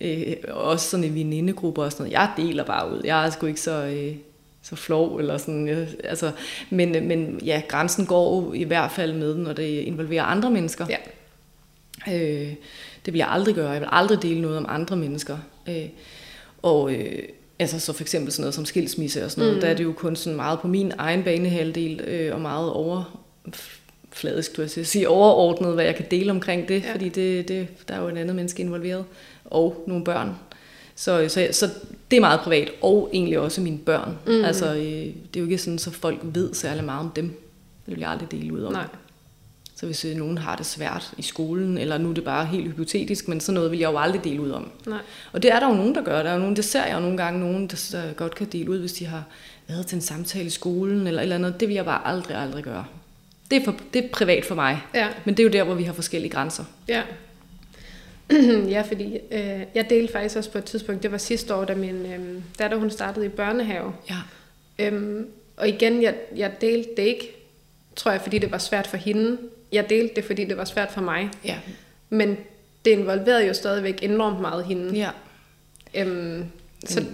[0.00, 3.00] øh, også sådan i venindegrupper og sådan noget, jeg deler bare ud.
[3.04, 4.16] Jeg er sgu ikke så, øh,
[4.62, 6.32] så flov, eller sådan, jeg, altså,
[6.70, 10.86] men, men ja, grænsen går jo i hvert fald med, når det involverer andre mennesker.
[10.88, 10.98] Ja.
[12.14, 12.54] Øh,
[13.06, 13.70] det vil jeg aldrig gøre.
[13.70, 15.38] Jeg vil aldrig dele noget om andre mennesker.
[15.68, 15.88] Øh,
[16.62, 17.22] og øh,
[17.58, 19.60] altså så for eksempel sådan noget som skilsmisse og sådan noget, mm.
[19.60, 23.20] der er det jo kun sådan meget på min egen banehalvdel øh, og meget over
[24.12, 26.92] fladisk, du jeg sige, overordnet, hvad jeg kan dele omkring det, Ja.
[26.92, 29.04] fordi det, det, der er jo en andet menneske involveret,
[29.44, 30.34] og nogle børn.
[30.96, 31.70] Så, så, så
[32.10, 34.18] det er meget privat, og egentlig også mine børn.
[34.26, 34.44] Mm.
[34.44, 37.26] Altså, øh, det er jo ikke sådan, så folk ved særlig meget om dem.
[37.86, 38.72] Det vil jeg aldrig dele ud om.
[38.72, 38.86] Nej.
[39.84, 42.66] Så hvis øh, nogen har det svært i skolen, eller nu er det bare helt
[42.66, 44.70] hypotetisk, men sådan noget vil jeg jo aldrig dele ud om.
[44.86, 44.98] Nej.
[45.32, 46.22] Og det er der jo nogen, der gør.
[46.22, 48.70] Der er jo nogen, det ser jeg jo nogle gange, nogen, der godt kan dele
[48.70, 49.24] ud, hvis de har
[49.68, 51.60] været til en samtale i skolen, eller eller andet.
[51.60, 52.84] Det vil jeg bare aldrig, aldrig gøre.
[53.50, 54.82] Det er, for, det er privat for mig.
[54.94, 55.08] Ja.
[55.24, 56.64] Men det er jo der, hvor vi har forskellige grænser.
[56.88, 57.02] Ja.
[58.74, 61.74] ja, fordi øh, jeg delte faktisk også på et tidspunkt, det var sidste år, da
[61.74, 63.92] min øh, datter hun startede i børnehave.
[64.10, 64.16] Ja.
[64.78, 65.26] Øhm,
[65.56, 67.36] og igen, jeg, jeg delte det ikke,
[67.96, 69.38] tror jeg, fordi det var svært for hende.
[69.74, 71.28] Jeg delte det, fordi det var svært for mig.
[71.44, 71.56] Ja.
[72.10, 72.36] Men
[72.84, 74.98] det involverede jo stadigvæk enormt meget hende.
[74.98, 75.10] Ja.
[75.94, 76.44] Øhm,
[76.86, 77.04] så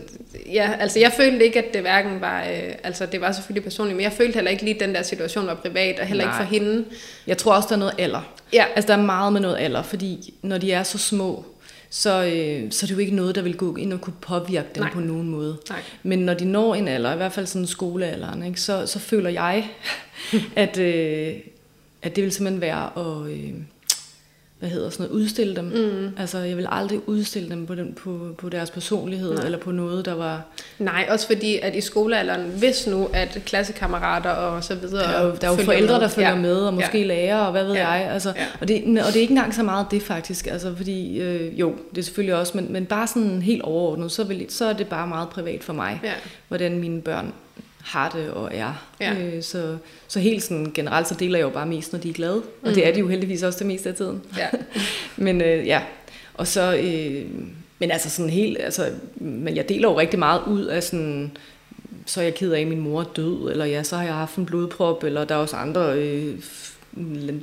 [0.52, 3.96] ja, altså jeg følte ikke, at det hverken var, øh, altså det var selvfølgelig personligt,
[3.96, 6.34] men jeg følte heller ikke lige, at den der situation var privat, og heller Nej.
[6.34, 6.84] ikke for hende.
[7.26, 8.34] Jeg tror også, der er noget alder.
[8.52, 11.44] Ja, Altså, der er meget med noget alder, fordi når de er så små,
[11.90, 14.68] så, øh, så er det jo ikke noget, der vil gå ind og kunne påvirke
[14.74, 14.92] dem Nej.
[14.92, 15.56] på nogen måde.
[15.70, 15.78] nej.
[16.02, 19.30] Men når de når en alder, i hvert fald sådan skolealderen, ikke, så, så føler
[19.30, 19.68] jeg,
[20.56, 21.34] at, øh,
[22.02, 23.52] at det vil simpelthen være at øh,
[24.58, 25.64] hvad hedder sådan noget, udstille dem.
[25.64, 26.08] Mm.
[26.18, 29.44] Altså, jeg vil aldrig udstille dem på, den, på, på deres personlighed, Nej.
[29.44, 30.42] eller på noget, der var...
[30.78, 35.02] Nej, også fordi, at i skolealderen, hvis nu, at klassekammerater og så videre...
[35.02, 36.00] Der er jo, der er jo forældre, med.
[36.00, 36.36] der følger ja.
[36.36, 37.04] med, og måske ja.
[37.06, 37.88] lærere, og hvad ved Ja.
[37.88, 38.10] jeg.
[38.12, 38.46] Altså, Ja.
[38.60, 41.74] og, det, og det er ikke engang så meget det faktisk, altså, fordi øh, jo,
[41.90, 44.86] det er selvfølgelig også, men, men bare sådan helt overordnet, så, vil, så er det
[44.86, 46.12] bare meget privat for mig, Ja.
[46.48, 47.32] hvordan mine børn
[47.82, 48.86] har det og er.
[49.00, 49.14] Ja.
[49.14, 49.76] Øh, så,
[50.08, 52.74] så helt sådan generelt, så deler jeg jo bare mest, når de er glade, og
[52.74, 54.22] det er de jo heldigvis også det meste af tiden.
[54.36, 54.48] Ja.
[55.24, 55.82] Men øh, ja,
[56.34, 57.24] og så, øh,
[57.78, 61.30] men altså sådan helt, altså, men jeg deler jo rigtig meget ud af sådan,
[62.06, 64.14] så er jeg ked af, at min mor er død, eller ja, så har jeg
[64.14, 66.38] haft en blodprop, eller der er også andre øh,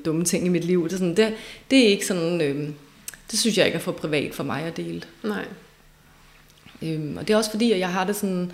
[0.05, 0.83] dumme ting i mit liv.
[0.83, 1.33] Det er, sådan, det,
[1.71, 2.69] det er ikke sådan, øh,
[3.31, 5.01] det synes jeg ikke er for privat for mig at dele.
[5.23, 5.45] Nej.
[6.81, 8.51] Øhm, og det er også fordi, at jeg har det sådan,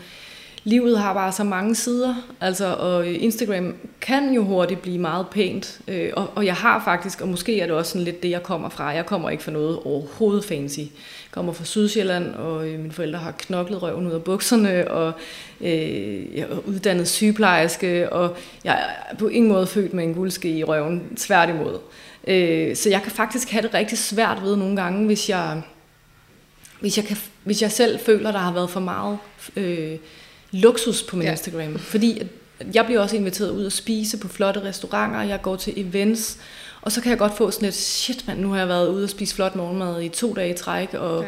[0.63, 5.79] livet har bare så mange sider, altså, og Instagram kan jo hurtigt blive meget pænt,
[5.87, 8.43] øh, og, og jeg har faktisk, og måske er det også sådan lidt det, jeg
[8.43, 10.79] kommer fra, jeg kommer ikke fra noget overhovedet fancy.
[10.79, 15.13] Jeg kommer fra Sydsjælland, og øh, mine forældre har knoklet røven ud af bukserne, og
[15.61, 18.79] øh, jeg er uddannet sygeplejerske, og jeg
[19.11, 21.79] er på ingen måde født med en guldske i røven, tværtimod.
[22.27, 25.61] Øh, så jeg kan faktisk have det rigtig svært ved nogle gange, hvis jeg
[26.79, 29.17] hvis jeg, kan, hvis jeg selv føler, der har været for meget
[29.55, 29.97] øh,
[30.53, 31.31] luksus på min Ja.
[31.31, 31.79] Instagram.
[31.79, 32.21] Fordi
[32.73, 36.37] jeg bliver også inviteret ud at spise på flotte restauranter, jeg går til events,
[36.81, 39.03] og så kan jeg godt få sådan et, shit mand, nu har jeg været ude
[39.03, 41.25] og spise flot morgenmad i to dage i træk, og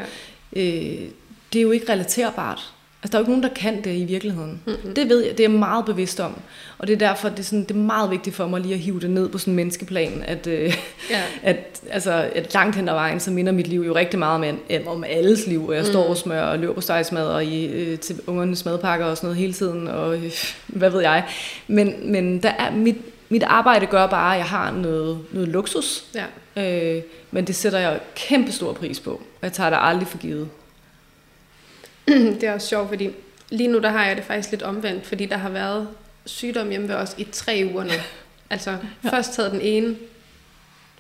[0.56, 0.62] ja.
[0.62, 1.10] øh,
[1.54, 2.74] det er jo ikke relaterbart.
[3.06, 4.62] Altså, der er jo ikke nogen, der kan det i virkeligheden.
[4.66, 4.94] Mm-hmm.
[4.94, 6.40] Det ved jeg, det er jeg meget bevidst om.
[6.78, 8.80] Og det er derfor, det er, sådan, det er meget vigtigt for mig lige at
[8.80, 10.78] hive det ned på sådan en menneskeplan, at, øh,
[11.10, 11.22] Ja.
[11.50, 14.88] at, altså, at langt hen ad vejen, så minder mit liv jo rigtig meget om,
[14.88, 15.68] om, alles liv.
[15.68, 19.06] Og jeg står og smører og løber på stegsmad og i, øh, til ungernes madpakker
[19.06, 20.32] og sådan noget hele tiden, og øh,
[20.68, 21.24] hvad ved jeg.
[21.68, 22.98] Men, men der er, mit,
[23.30, 26.06] mit arbejde gør bare, at jeg har noget, noget luksus,
[26.56, 26.96] Ja.
[26.98, 27.02] øh,
[27.32, 30.48] men det sætter jeg kæmpe stor pris på, og jeg tager det aldrig for givet.
[32.42, 33.10] Det er også sjovt, fordi
[33.50, 35.88] lige nu der har jeg det faktisk lidt omvendt, fordi der har været
[36.26, 37.94] sygdom hjemme ved os i tre uger nu.
[38.50, 39.10] Altså, ja.
[39.10, 39.96] først havde den ene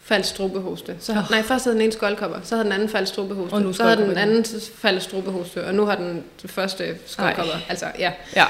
[0.01, 0.95] faldt strubehoste.
[0.99, 1.31] Så, Åh.
[1.31, 3.53] Nej, først havde den ene skoldkopper, så havde den anden faldt strubehoste.
[3.53, 4.45] Og nu så havde den anden
[4.75, 7.53] faldt strubehoste, og nu har den første skoldkopper.
[7.69, 8.11] Altså, ja.
[8.35, 8.45] Ja.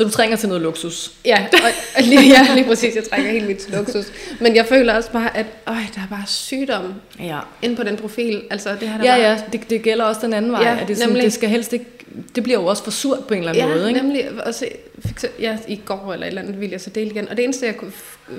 [0.00, 1.10] Så du trænger til noget luksus.
[1.24, 4.04] Ja, og, og lige, ja, lige præcis, jeg trækker helt mit luksus.
[4.40, 7.38] Men jeg føler også bare, at øj, der er bare sygdom Ja.
[7.62, 8.42] inde på den profil.
[8.50, 10.62] Altså, det har der Ja, bare, ja, det, det gælder også den anden vej.
[10.62, 11.24] Ja, at det, sådan, nemlig.
[11.24, 11.84] det skal helst ikke,
[12.34, 14.00] det bliver jo også for surt på en eller anden Ja, måde, ikke?
[14.00, 14.28] nemlig.
[14.46, 14.68] Og så
[15.06, 17.28] fik ja, i går eller et eller andet ville jeg så dele igen.
[17.28, 17.74] Og det eneste, jeg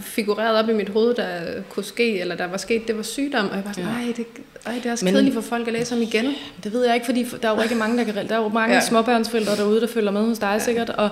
[0.01, 1.27] figurerede op i mit hoved, der
[1.69, 3.49] kunne ske, eller der var sket, det var sygdom.
[3.49, 4.05] Og jeg var sådan, Ja.
[4.07, 4.25] ej, det,
[4.65, 6.25] ej, det er også Men- kedeligt for folk at læse om igen.
[6.63, 8.47] Det ved jeg ikke, fordi der er jo rigtig mange, der kan, der er jo
[8.47, 8.79] mange Ja.
[8.81, 8.85] ja.
[8.85, 10.53] småbørnsforældre derude, der følger med hos dig Ja.
[10.53, 10.59] ja.
[10.59, 11.09] sikkert, og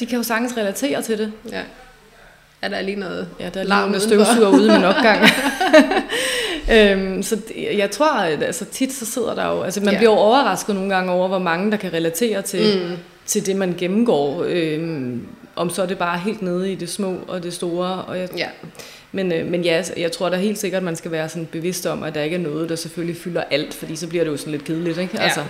[0.00, 1.32] de kan jo sagtens relatere til det.
[1.52, 1.60] Ja.
[2.62, 4.06] Er der lige noget Ja, der er larm udenfor?
[4.08, 5.20] støvsuger ude i min opgang.
[6.72, 7.36] øhm, så
[7.76, 9.62] jeg tror, at altså, tit så sidder der jo...
[9.62, 9.98] Altså, man Ja.
[9.98, 12.96] bliver overrasket nogle gange over, hvor mange der kan relatere til, Mm.
[13.26, 14.44] til det, man gennemgår.
[14.48, 17.86] Øhm, om så er det bare helt nede i det små og det store.
[18.04, 18.46] Og jeg, Ja,
[19.12, 21.46] men, øh, men ja, altså, jeg tror da helt sikkert, at man skal være sådan
[21.52, 24.30] bevidst om, at der ikke er noget, der selvfølgelig fylder alt, fordi så bliver det
[24.30, 25.12] jo sådan lidt kedeligt, ikke?
[25.16, 25.22] Ja.
[25.22, 25.40] Altså,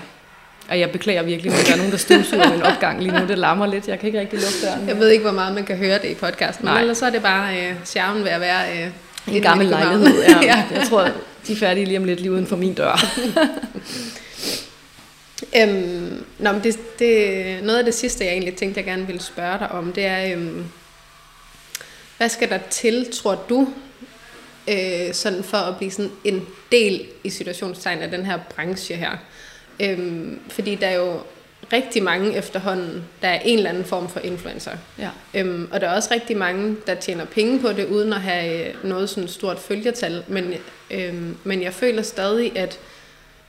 [0.71, 3.27] og jeg beklager virkelig, at der er nogen, der støvsuger min opgang lige nu.
[3.29, 3.89] Det larmer lidt.
[3.89, 4.89] Jeg kan ikke rigtig lukke døren.
[4.89, 6.81] jeg ved ikke, hvor meget man kan høre det i podcasten, men Nej.
[6.81, 8.89] ellers så er det bare øh, charmen ved at være øh,
[9.27, 10.41] En i gammel lejlighed, ja.
[10.51, 10.65] ja.
[10.71, 11.11] Jeg tror,
[11.47, 13.01] de er færdige lige om lidt lige uden for min dør.
[15.57, 19.23] Øhm, nå, men det, det, noget af det sidste, jeg egentlig tænkte, jeg gerne ville
[19.23, 20.65] spørge dig om, det er, øhm,
[22.17, 23.69] hvad skal der til, tror du,
[24.69, 29.11] øh, sådan for at blive sådan en del i situationstegn af den her branche her?
[29.81, 31.21] Øhm, fordi der er jo
[31.73, 34.71] rigtig mange efterhånden, der er en eller anden form for influencer.
[34.99, 35.09] Ja.
[35.35, 38.69] Øhm, og der er også rigtig mange, der tjener penge på det, uden at have
[38.69, 40.25] øh, noget sådan stort følgertal.
[40.29, 40.55] Men,
[40.91, 42.79] øhm, men jeg føler stadig, at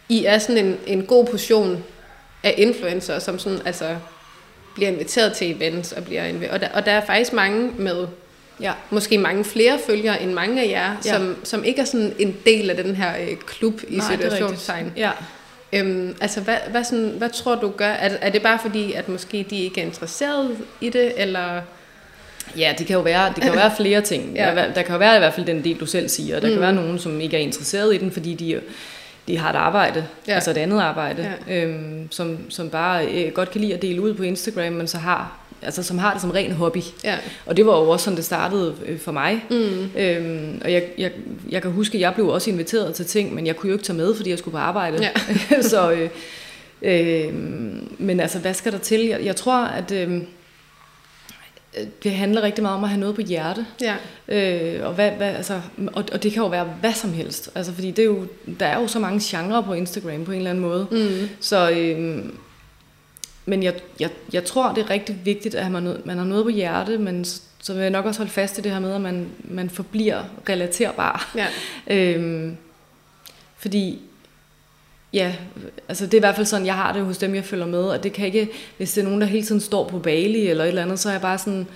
[0.10, 1.84] I er sådan en, en god portion
[2.44, 3.96] af influencer, som sådan, altså,
[4.76, 8.08] bliver inviteret til events, og, bliver invi- og, der, og der er faktisk mange med
[8.62, 8.74] Ja.
[8.90, 11.18] måske mange flere følgere end mange af jer, Ja.
[11.18, 14.94] som, som ikke er sådan en del af den her øh, klub i Nej, situationstegn.
[14.98, 15.12] Ja.
[15.74, 17.90] Øhm, altså, hvad, hvad, sådan, hvad tror du gør?
[17.90, 21.62] Er, er det bare fordi, at måske de ikke er interesseret i det, eller...
[22.58, 24.32] Ja, det kan jo være, det kan jo være flere ting.
[24.36, 24.68] Ja.
[24.76, 26.40] Der kan jo være i hvert fald den del, du selv siger.
[26.40, 26.54] Der mm.
[26.54, 28.62] Kan være nogen, som ikke er interesseret i den, fordi de,
[29.28, 30.34] de har et arbejde, ja.
[30.34, 31.64] altså et andet arbejde, ja.
[31.64, 34.98] øhm, som, som bare øh, godt kan lide at dele ud på Instagram, men så
[34.98, 36.82] har, altså, som har det som ren hobby.
[37.04, 37.18] Ja.
[37.46, 39.46] Og det var jo også sådan, det startede øh, for mig.
[39.50, 39.90] Mm.
[39.98, 41.12] Øhm, og jeg, jeg,
[41.50, 43.86] jeg kan huske, at jeg blev også inviteret til ting, men jeg kunne jo ikke
[43.86, 45.10] tage med, fordi jeg skulle på arbejde.
[45.52, 45.62] Ja.
[45.72, 46.10] så, øh,
[46.82, 47.34] øh,
[47.98, 49.06] men altså, hvad skal der til?
[49.06, 50.22] Jeg, jeg tror, at øh,
[52.04, 53.66] det handler rigtig meget om at have noget på hjerte.
[53.82, 53.96] Ja.
[54.28, 55.62] Øh, og, hvad, hvad, altså,
[55.94, 57.52] og, og det kan jo være hvad som helst.
[57.56, 58.28] Altså, fordi det er jo,
[58.60, 60.88] der er jo så mange genrer på Instagram på en eller anden måde.
[60.92, 61.30] Mm.
[61.40, 62.26] Så, øh,
[63.52, 66.50] men jeg, jeg, jeg tror, det er rigtig vigtigt, at man, man har noget på
[66.50, 69.02] hjerte, men så, så vil jeg nok også holde fast i det her med, at
[69.02, 71.32] man, man forbliver relaterbar.
[71.36, 71.48] Ja.
[71.96, 72.58] Øhm,
[73.58, 74.02] fordi,
[75.14, 75.36] ja,
[75.90, 77.84] altså det er i hvert fald sådan, jeg har det hos dem, jeg følger med,
[77.84, 80.64] og det kan ikke, hvis det er nogen, der hele tiden står på Bali eller
[80.64, 81.68] et eller andet, så er jeg bare sådan,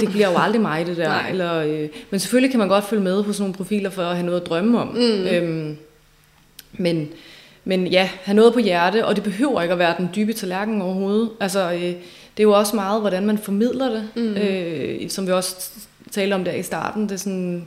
[0.00, 1.08] det bliver jo aldrig mig, det der.
[1.22, 1.30] Nej.
[1.30, 4.16] Eller, øh, men selvfølgelig kan man godt følge med på sådan nogle profiler for at
[4.16, 4.88] have noget at drømme om.
[4.88, 5.26] Mm.
[5.26, 5.76] Øhm,
[6.72, 7.08] men,
[7.68, 10.82] men ja, have noget på hjerte, og det behøver ikke at være den dybe tallerken
[10.82, 11.30] overhovedet.
[11.40, 11.94] Altså, øh, det
[12.38, 14.22] er jo også meget, hvordan man formidler det, Mm.
[14.36, 15.70] øh, som vi også
[16.10, 17.02] talte om der i starten.
[17.02, 17.66] Det er sådan,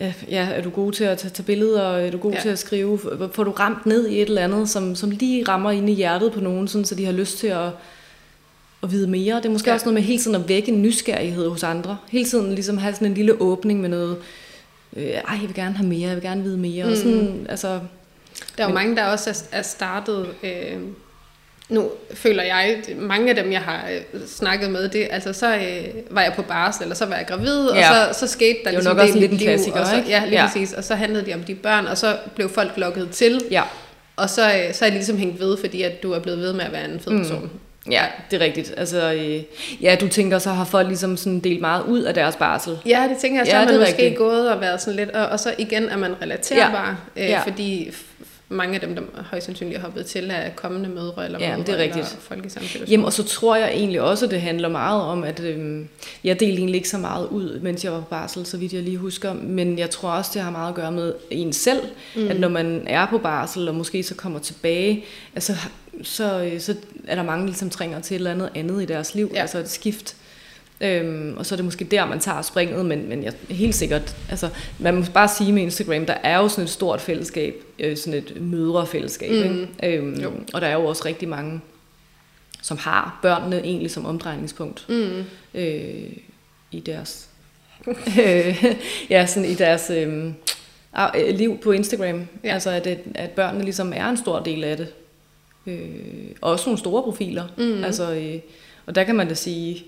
[0.00, 2.40] øh, ja, er du god til at tage, tage billeder, er du god Ja.
[2.40, 2.98] til at skrive,
[3.32, 6.32] får du ramt ned i et eller andet, som, som lige rammer ind i hjertet
[6.32, 7.68] på nogen, sådan, så de har lyst til at,
[8.82, 9.36] at vide mere.
[9.36, 9.74] Det er måske ja.
[9.74, 11.96] også noget med hele tiden at vække en nysgerrighed hos andre.
[12.10, 14.16] Hele tiden ligesom have sådan en lille åbning med noget,
[14.96, 16.84] øh, ej, jeg vil gerne have mere, jeg vil gerne vide mere.
[16.84, 16.90] Mm.
[16.90, 17.80] Og sådan, altså,
[18.58, 20.26] Der er jo mange, der også er, er startet...
[20.42, 20.78] Øh,
[21.68, 25.84] nu føler jeg, mange af dem, jeg har øh, snakket med, det, altså så øh,
[26.10, 28.06] var jeg på barsel, eller så var jeg gravid, ja.
[28.08, 30.08] Og så, så skete der Det ligesom nok også lidt en klassiker, og så, ikke?
[30.08, 30.46] Ja, lige ja.
[30.46, 30.72] Præcis.
[30.72, 33.62] Og så handlede det om de børn, og så blev folk lukket til, ja,
[34.16, 36.52] Og så, øh, så er det ligesom hængt ved, fordi at du er blevet ved
[36.52, 37.42] med at være en fed person.
[37.42, 37.58] Mm.
[37.90, 38.74] Ja, det er rigtigt.
[38.76, 39.42] Altså, øh,
[39.82, 42.78] ja, du tænker, så har folk ligesom sådan delt meget ud af deres barsel.
[42.86, 44.16] Ja, det tænker jeg, så Ja, har man måske rigtigt.
[44.18, 47.22] gået og været sådan lidt, og, og så igen er man relaterbar, ja.
[47.24, 47.40] Øh, Ja.
[47.42, 47.90] fordi
[48.48, 51.66] mange af dem, der højst sandsynligt er hoppet til, er kommende mødre eller Ja, mødre,
[51.72, 52.06] det er rigtigt.
[52.06, 52.90] eller folk i samme situation.
[52.90, 55.88] Jamen, og så tror jeg egentlig også, at det handler meget om, at øhm,
[56.24, 58.82] jeg delte egentlig ikke så meget ud, mens jeg var på barsel, så vidt jeg
[58.82, 59.32] lige husker.
[59.34, 61.80] Men jeg tror også, det har meget at gøre med en selv,
[62.16, 62.28] mm.
[62.28, 65.04] at når man er på barsel, og måske så kommer tilbage,
[65.34, 65.56] altså,
[66.02, 66.74] så, øh, så
[67.06, 69.40] er der mange, der ligesom trænger til et eller andet andet i deres liv, Ja.
[69.40, 70.16] altså et skift.
[70.80, 74.16] Øhm, og så er det måske der, man tager springet, men, men jeg helt sikkert,
[74.30, 77.96] altså man må bare sige med Instagram, der er jo sådan et stort fællesskab, øh,
[77.96, 79.36] sådan et mødrefællesskab, Mm.
[79.36, 79.96] ikke?
[79.98, 80.32] Øhm, Jo.
[80.54, 81.60] og der er jo også rigtig mange,
[82.62, 85.24] som har børnene egentlig som omdrejningspunkt Mm.
[85.54, 86.12] øh,
[86.72, 87.28] i deres
[88.20, 88.64] øh,
[89.10, 90.30] ja, sådan i deres øh,
[90.92, 92.26] ah, øh, liv på Instagram.
[92.44, 92.54] Ja.
[92.54, 94.88] Altså at, at børnene ligesom er en stor del af det.
[95.66, 95.88] Øh,
[96.40, 97.44] og også nogle store profiler.
[97.58, 97.84] Mm.
[97.84, 98.40] Altså, øh,
[98.86, 99.84] og der kan man da sige,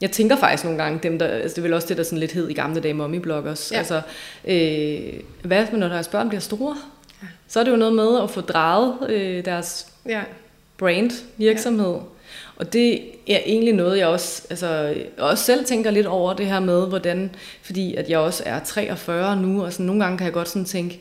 [0.00, 2.18] jeg tænker faktisk nogle gange, dem der, altså det er vel også det, der sådan
[2.18, 3.72] lidt hed i gamle dage mommy-bloggers.
[3.72, 3.78] Ja.
[3.78, 4.02] Altså,
[4.44, 6.76] øh, hvad når deres børn bliver store?
[7.22, 7.26] Ja.
[7.48, 10.22] Så er det jo noget med at få drejet øh, deres Ja.
[10.78, 11.92] brand virksomhed.
[11.94, 12.00] Ja.
[12.56, 12.94] Og det
[13.28, 17.30] er egentlig noget, jeg også, altså, også selv tænker lidt over det her med, hvordan,
[17.62, 20.64] fordi at jeg også er 43 nu, og sådan, nogle gange kan jeg godt sådan
[20.64, 21.00] tænke,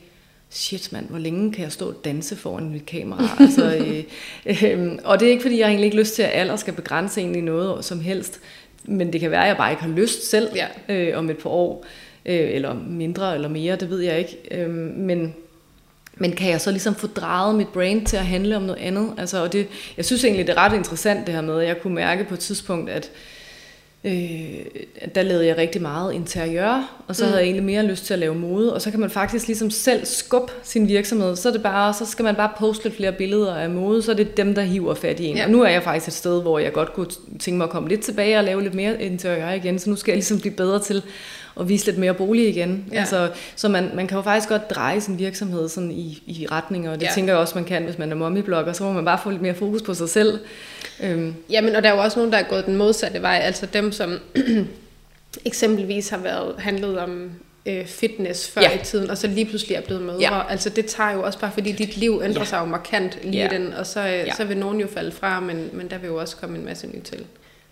[0.49, 3.29] shit mand, hvor længe kan jeg stå og danse foran mit kamera?
[3.43, 4.03] altså, øh,
[4.63, 7.21] øh, og det er ikke, fordi jeg egentlig ikke lyst til, at alder skal begrænse
[7.21, 8.39] egentlig noget som helst,
[8.85, 10.67] men det kan være, at jeg bare ikke har lyst selv Ja.
[10.89, 11.85] øh, om et par år,
[12.25, 14.37] øh, eller mindre eller mere, det ved jeg ikke.
[14.51, 15.35] Øh, men,
[16.15, 19.13] men kan jeg så ligesom få drejet mit brain til at handle om noget andet?
[19.17, 19.67] Altså, og det,
[19.97, 22.33] jeg synes egentlig, det er ret interessant det her med, at jeg kunne mærke på
[22.33, 23.36] et tidspunkt, at øh,
[24.03, 27.27] at der lavede jeg rigtig meget interiør, og så mm.
[27.27, 29.69] havde jeg egentlig mere lyst til at lave mode, og så kan man faktisk ligesom
[29.69, 33.11] selv skubbe sin virksomhed, så er det bare, så skal man bare poste lidt flere
[33.11, 35.37] billeder af mode, så er det dem, der hiver fat i en.
[35.37, 35.45] Ja.
[35.45, 37.07] Og nu er jeg faktisk et sted, hvor jeg godt kunne
[37.39, 40.11] tænke mig at komme lidt tilbage og lave lidt mere interiør igen, så nu skal
[40.11, 41.03] jeg ligesom blive bedre til
[41.59, 42.85] at vise lidt mere bolig igen.
[42.91, 42.99] Ja.
[42.99, 46.91] Altså, så man, man kan jo faktisk godt dreje sin virksomhed sådan i, i retninger,
[46.91, 47.11] og det Ja.
[47.15, 49.41] tænker jeg også, man kan, hvis man er mommy-blogger, så må man bare få lidt
[49.41, 50.39] mere fokus på sig selv.
[51.03, 53.39] Øhm, Jamen, og der er jo også nogen, der er gået den modsatte vej.
[53.43, 54.19] Altså dem, som
[55.45, 57.31] eksempelvis har været handlet om
[57.65, 58.75] øh, fitness før Ja.
[58.75, 60.19] i tiden, og så lige pludselig er blevet mødre.
[60.21, 60.49] Ja.
[60.49, 62.45] Altså det tager jo også bare, fordi dit liv ændrer Ja.
[62.45, 63.49] sig jo markant lige Ja.
[63.57, 64.33] den, og så, øh, Ja.
[64.35, 66.87] så vil nogen jo falde fra, men, men der vil jo også komme en masse
[66.87, 67.25] nyt til.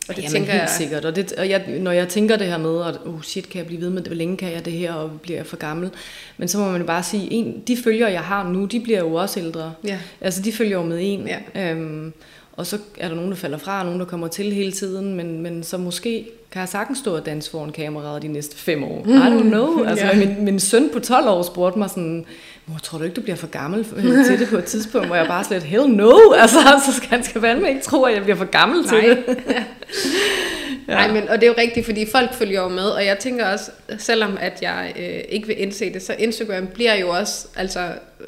[0.10, 1.06] Og det Jamen, tænker helt jeg, sikkert.
[1.06, 3.66] Og, det, og jeg, når jeg tænker det her med, at oh shit, kan jeg
[3.68, 5.90] blive ved med det, hvor længe kan jeg det her, og bliver jeg for gammel?
[6.38, 9.14] Men så må man bare sige, en, de følger, jeg har nu, de bliver jo
[9.14, 9.74] også ældre.
[9.88, 9.98] Ja.
[10.22, 11.28] Altså, de følger jo med en.
[11.56, 11.72] Ja.
[11.72, 12.14] Øhm,
[12.54, 15.16] og så er der nogen, der falder fra, og nogen, der kommer til hele tiden,
[15.16, 18.84] men, men så måske kan jeg sagtens stå og danse foran kameraet de næste fem
[18.84, 19.06] år.
[19.08, 19.84] I don't know.
[19.84, 20.16] Altså, Ja.
[20.18, 22.26] min, min søn på 12 år spurgte mig sådan,
[22.66, 23.86] mor, tror du ikke, du bliver for gammel
[24.26, 27.24] til det på et tidspunkt, hvor jeg bare slet, hell no, altså, så skal han
[27.24, 29.08] skal fandme ikke tro, at jeg bliver for gammel til Nej.
[29.08, 29.38] det.
[30.88, 30.94] Ja.
[30.94, 33.46] Nej, men, og det er jo rigtigt, fordi folk følger jo med, og jeg tænker
[33.46, 37.80] også, selvom at jeg øh, ikke vil indse det, så Instagram bliver jo også altså
[38.20, 38.28] øh,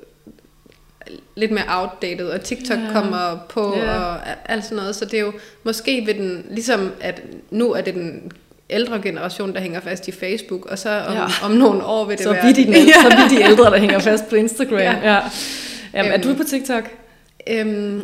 [1.35, 2.91] lidt mere outdated, og TikTok ja.
[2.93, 3.99] kommer på, ja.
[3.99, 5.33] og alt sådan noget, så det er jo
[5.63, 8.31] måske ved den, ligesom at nu er det den
[8.70, 11.24] ældre generation, der hænger fast i Facebook, og så om, Ja.
[11.43, 12.45] om nogle år vil det Så være...
[12.45, 12.93] vi, de, ja.
[13.01, 14.78] så vi de ældre, der hænger fast på Instagram.
[14.80, 14.91] Ja.
[15.03, 15.13] Ja.
[15.13, 15.20] Ja.
[15.93, 16.28] Jamen, er Øhm.
[16.28, 16.84] du på TikTok?
[17.49, 18.03] Øhm,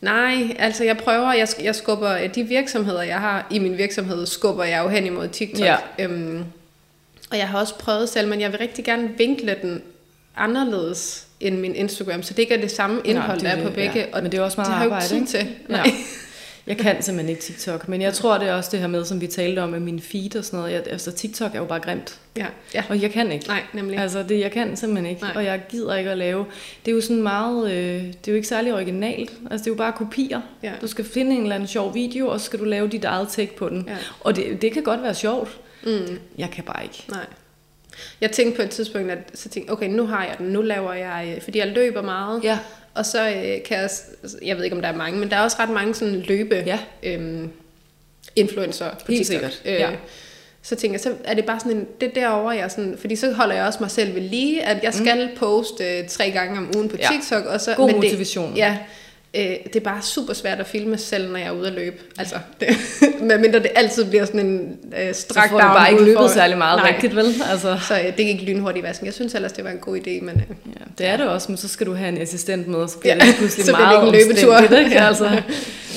[0.00, 4.64] nej, altså jeg prøver, jeg, jeg skubber de virksomheder, jeg har i min virksomhed, skubber
[4.64, 5.60] jeg jo hen imod TikTok.
[5.66, 5.76] Ja.
[5.98, 6.44] Øhm,
[7.30, 9.82] og jeg har også prøvet selv, men jeg vil rigtig gerne vinkle den
[10.36, 13.70] anderledes end min Instagram, så det ikke er det samme indhold, det der er på
[13.70, 14.06] begge.
[14.14, 14.20] ja.
[14.20, 15.48] Men det er også meget det har arbejde, ikke tid til.
[15.68, 15.74] Ja.
[15.76, 15.90] Nej.
[16.66, 19.20] Jeg kan simpelthen ikke TikTok, men jeg tror, det er også det her med, som
[19.20, 20.72] vi talte om med min feed og sådan noget.
[20.72, 22.84] Jeg, altså, TikTok er jo bare grimt, Ja, ja.
[22.88, 23.46] og jeg kan ikke.
[23.48, 23.98] Nej, nemlig.
[23.98, 25.32] Altså, det, jeg kan simpelthen ikke, Nej.
[25.36, 26.46] Og jeg gider ikke at lave.
[26.84, 29.32] Det er jo sådan meget, øh, det er jo ikke særlig originalt.
[29.50, 30.40] Altså, det er jo bare kopier.
[30.62, 30.72] Ja.
[30.80, 33.28] Du skal finde en eller anden sjov video, og så skal du lave dit eget
[33.28, 33.84] take på den.
[33.88, 33.96] Ja.
[34.20, 35.58] Og det, det kan godt være sjovt.
[35.86, 37.04] Mm, Jeg kan bare ikke.
[37.08, 37.26] nej.
[38.20, 40.92] Jeg tænkte på et tidspunkt, at så tænkte, okay, nu har jeg den, nu laver
[40.92, 42.58] jeg, øh, fordi jeg løber meget, Ja.
[42.94, 45.36] Og så øh, kan jeg, s- jeg ved ikke om der er mange, men der
[45.36, 46.78] er også ret mange sådan løbe Ja.
[47.02, 47.50] øhm,
[48.36, 49.50] influencer på Helt TikTok.
[49.52, 49.90] sikkert, Øh, ja.
[50.62, 53.16] Så tænker jeg, så er det bare sådan en, det er derovre, jeg sådan, fordi
[53.16, 55.36] så holder jeg også mig selv ved lige, at jeg skal mm.
[55.38, 57.08] poste øh, tre gange om ugen på Ja.
[57.12, 57.44] TikTok.
[57.44, 58.50] Og så, God men motivation.
[58.52, 58.78] Det, ja,
[59.36, 61.96] Øh, det er bare super svært at filme selv, når jeg er ude at løbe.
[62.18, 62.68] Altså, det,
[63.28, 66.58] medmindre det altid bliver sådan en øh, strak Så får du bare ikke løbet særlig
[66.58, 66.92] meget Nej.
[66.92, 67.34] rigtigt, vel?
[67.50, 69.06] Altså, Så øh, det gik lynhurtigt i vasken.
[69.06, 71.52] Jeg synes ellers, det var en god idé, men øh, ja, det er det også,
[71.52, 74.12] men så skal du have en assistent med, så bliver Ja, det pludselig så meget
[74.12, 74.78] det ikke en løbetur.
[74.78, 75.00] ikke?
[75.08, 75.42] Altså,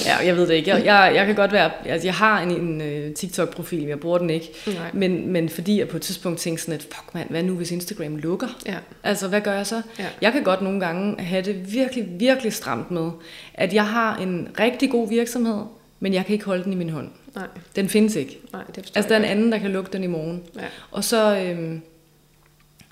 [0.06, 0.70] ja, jeg ved det ikke.
[0.70, 4.00] Jeg, jeg, jeg kan godt være, altså jeg har en, en uh, TikTok-profil, men jeg
[4.00, 4.50] bruger den ikke.
[4.68, 4.76] nej.
[4.94, 7.72] Men, men fordi jeg på et tidspunkt tænkte sådan, at fuck mand, hvad nu hvis
[7.72, 8.48] Instagram lukker?
[8.66, 8.74] Ja,
[9.04, 9.82] Altså, hvad gør jeg så?
[10.00, 10.06] Ja.
[10.22, 13.10] Jeg kan godt nogle gange have det virkelig, virkelig stramt med,
[13.54, 15.62] at jeg har en rigtig god virksomhed,
[16.00, 17.10] men jeg kan ikke holde den i min hånd.
[17.36, 18.40] nej, Den findes ikke.
[18.54, 20.44] nej, det forstår Altså, der er en anden, der kan lukke den i morgen.
[20.56, 20.62] Ja,
[20.92, 21.82] Og så, øhm,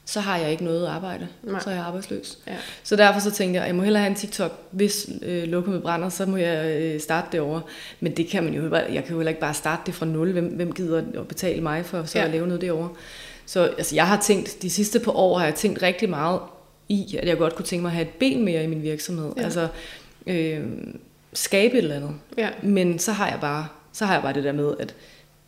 [0.08, 1.28] så har jeg ikke noget arbejde.
[1.44, 1.60] Nej.
[1.62, 2.38] Så er jeg arbejdsløs.
[2.48, 4.52] ja, Så derfor så tænkte jeg, jeg må hellere have en TikTok.
[4.72, 7.62] Hvis øh, lokummet brænder, så må jeg øh, starte det over.
[8.00, 10.32] Men det kan man jo Jeg kan jo heller ikke bare starte det fra nul.
[10.32, 12.26] Hvem, hvem gider at betale mig for så Ja.
[12.26, 12.90] at lave noget derovre?
[13.46, 16.40] Så altså, jeg har tænkt, de sidste par år har jeg tænkt rigtig meget
[16.90, 19.32] i, at jeg godt kunne tænke mig at have et ben mere i min virksomhed.
[19.38, 19.44] Ja.
[19.44, 19.68] Altså
[20.28, 20.64] øh,
[21.34, 22.12] skabe et eller andet.
[22.38, 24.96] ja, Men så har jeg bare, så har jeg bare det der med, at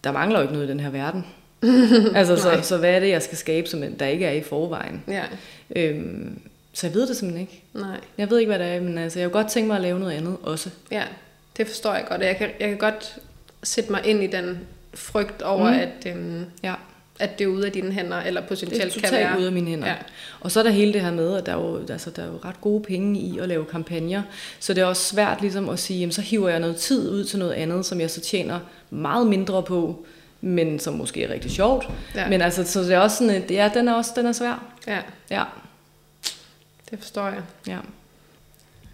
[0.03, 1.25] der mangler jo ikke noget i den her verden.
[2.15, 5.03] altså, så, så hvad er det, jeg skal skabe, som der ikke er i forvejen?
[5.07, 5.23] ja,
[5.75, 6.39] Øhm,
[6.73, 7.63] så jeg ved det simpelthen ikke.
[7.73, 7.99] nej.
[8.17, 9.99] Jeg ved ikke, hvad det er, men altså, jeg kunne godt tænke mig at lave
[9.99, 10.69] noget andet også.
[10.91, 11.03] Ja,
[11.57, 12.21] det forstår jeg godt.
[12.21, 13.17] Jeg kan, jeg kan godt
[13.63, 14.59] sætte mig ind i den
[14.93, 15.79] frygt over, mm.
[15.79, 16.73] at, øhm, Ja,
[17.19, 19.37] at det er ude af dine hænder, eller det er potentielt kan være.
[19.39, 19.87] ude af mine hænder.
[19.87, 19.95] Ja.
[20.39, 22.27] Og så er der hele det her med, at der er, jo, altså, der er
[22.27, 24.21] jo ret gode penge i at lave kampagner.
[24.59, 27.23] Så det er også svært ligesom at sige, jamen, så hiver jeg noget tid ud
[27.23, 28.59] til noget andet, som jeg så tjener
[28.89, 30.05] meget mindre på,
[30.41, 31.89] men som måske er rigtig sjovt.
[32.15, 32.29] Ja.
[32.29, 34.63] Men altså, så det er også sådan, at ja, den er også den er svær.
[34.87, 34.99] ja,
[35.31, 35.43] Ja,
[36.91, 37.41] det forstår jeg.
[37.67, 37.77] ja.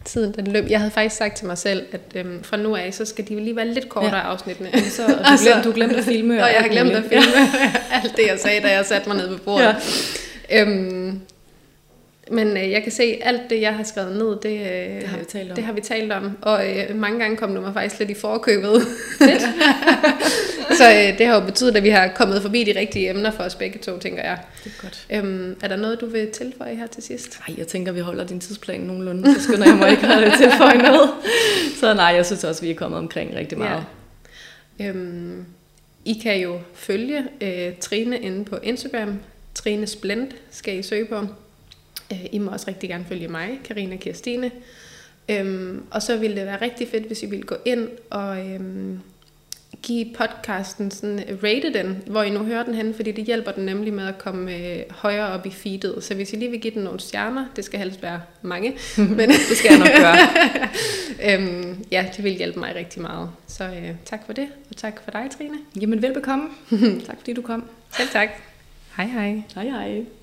[0.05, 0.65] Tiden den løb.
[0.69, 3.35] Jeg havde faktisk sagt til mig selv, at øhm, fra nu af, så skal de
[3.35, 4.21] lige være lidt kortere ja.
[4.21, 4.69] Afsnittene.
[4.89, 6.33] Så, og du, glemte, du glemte at filme.
[6.33, 7.35] Og jeg har glemt at filme
[8.03, 9.75] alt det, jeg sagde, da jeg satte mig ned ved bordet.
[10.49, 10.61] Ja.
[10.61, 11.19] Øhm,
[12.31, 15.17] men øh, jeg kan se, alt det, jeg har skrevet ned, det, øh, Det har
[15.17, 15.55] vi talt om.
[15.55, 16.37] det har vi talt om.
[16.41, 18.81] Og øh, mange gange kom du mig faktisk lidt i forkøbet.
[20.77, 23.43] så øh, det har jo betydet, at vi har kommet forbi de rigtige emner for
[23.43, 24.39] os begge to, tænker jeg.
[24.63, 25.05] Det er godt.
[25.09, 27.39] Øhm, er der noget, du vil tilføje her til sidst?
[27.47, 30.77] Nej, jeg tænker, vi holder din tidsplan nogenlunde, så skynder jeg mig ikke at tilføje
[30.77, 31.09] noget.
[31.79, 33.83] Så nej, jeg synes også, vi er kommet omkring rigtig meget.
[34.79, 34.87] Ja.
[34.87, 35.45] Øhm,
[36.05, 39.19] I kan jo følge øh, Trine inde på Instagram.
[39.55, 41.15] Trine Splend skal I søge på.
[42.11, 44.51] Øh, I må også rigtig gerne følge mig, Karina Kirstine.
[45.29, 48.99] Øhm, og så ville det være rigtig fedt, hvis I ville gå ind og øhm,
[49.83, 53.65] give podcasten sådan, rate den, hvor I nu hører den hen, fordi det hjælper den
[53.65, 56.03] nemlig med at komme øh, højere op i feedet.
[56.03, 58.77] Så hvis I lige vil give den nogle stjerner, det skal helst være mange,
[59.17, 60.17] men Det skal jeg nok gøre.
[61.29, 63.29] øhm, ja, det vil hjælpe mig rigtig meget.
[63.47, 65.57] Så øh, tak for det, og tak for dig, Trine.
[65.81, 66.49] Jamen, velbekomme.
[67.07, 67.69] tak fordi du kom.
[67.97, 68.29] Selv tak.
[68.97, 69.41] Hej hej.
[69.55, 70.22] Hej hej.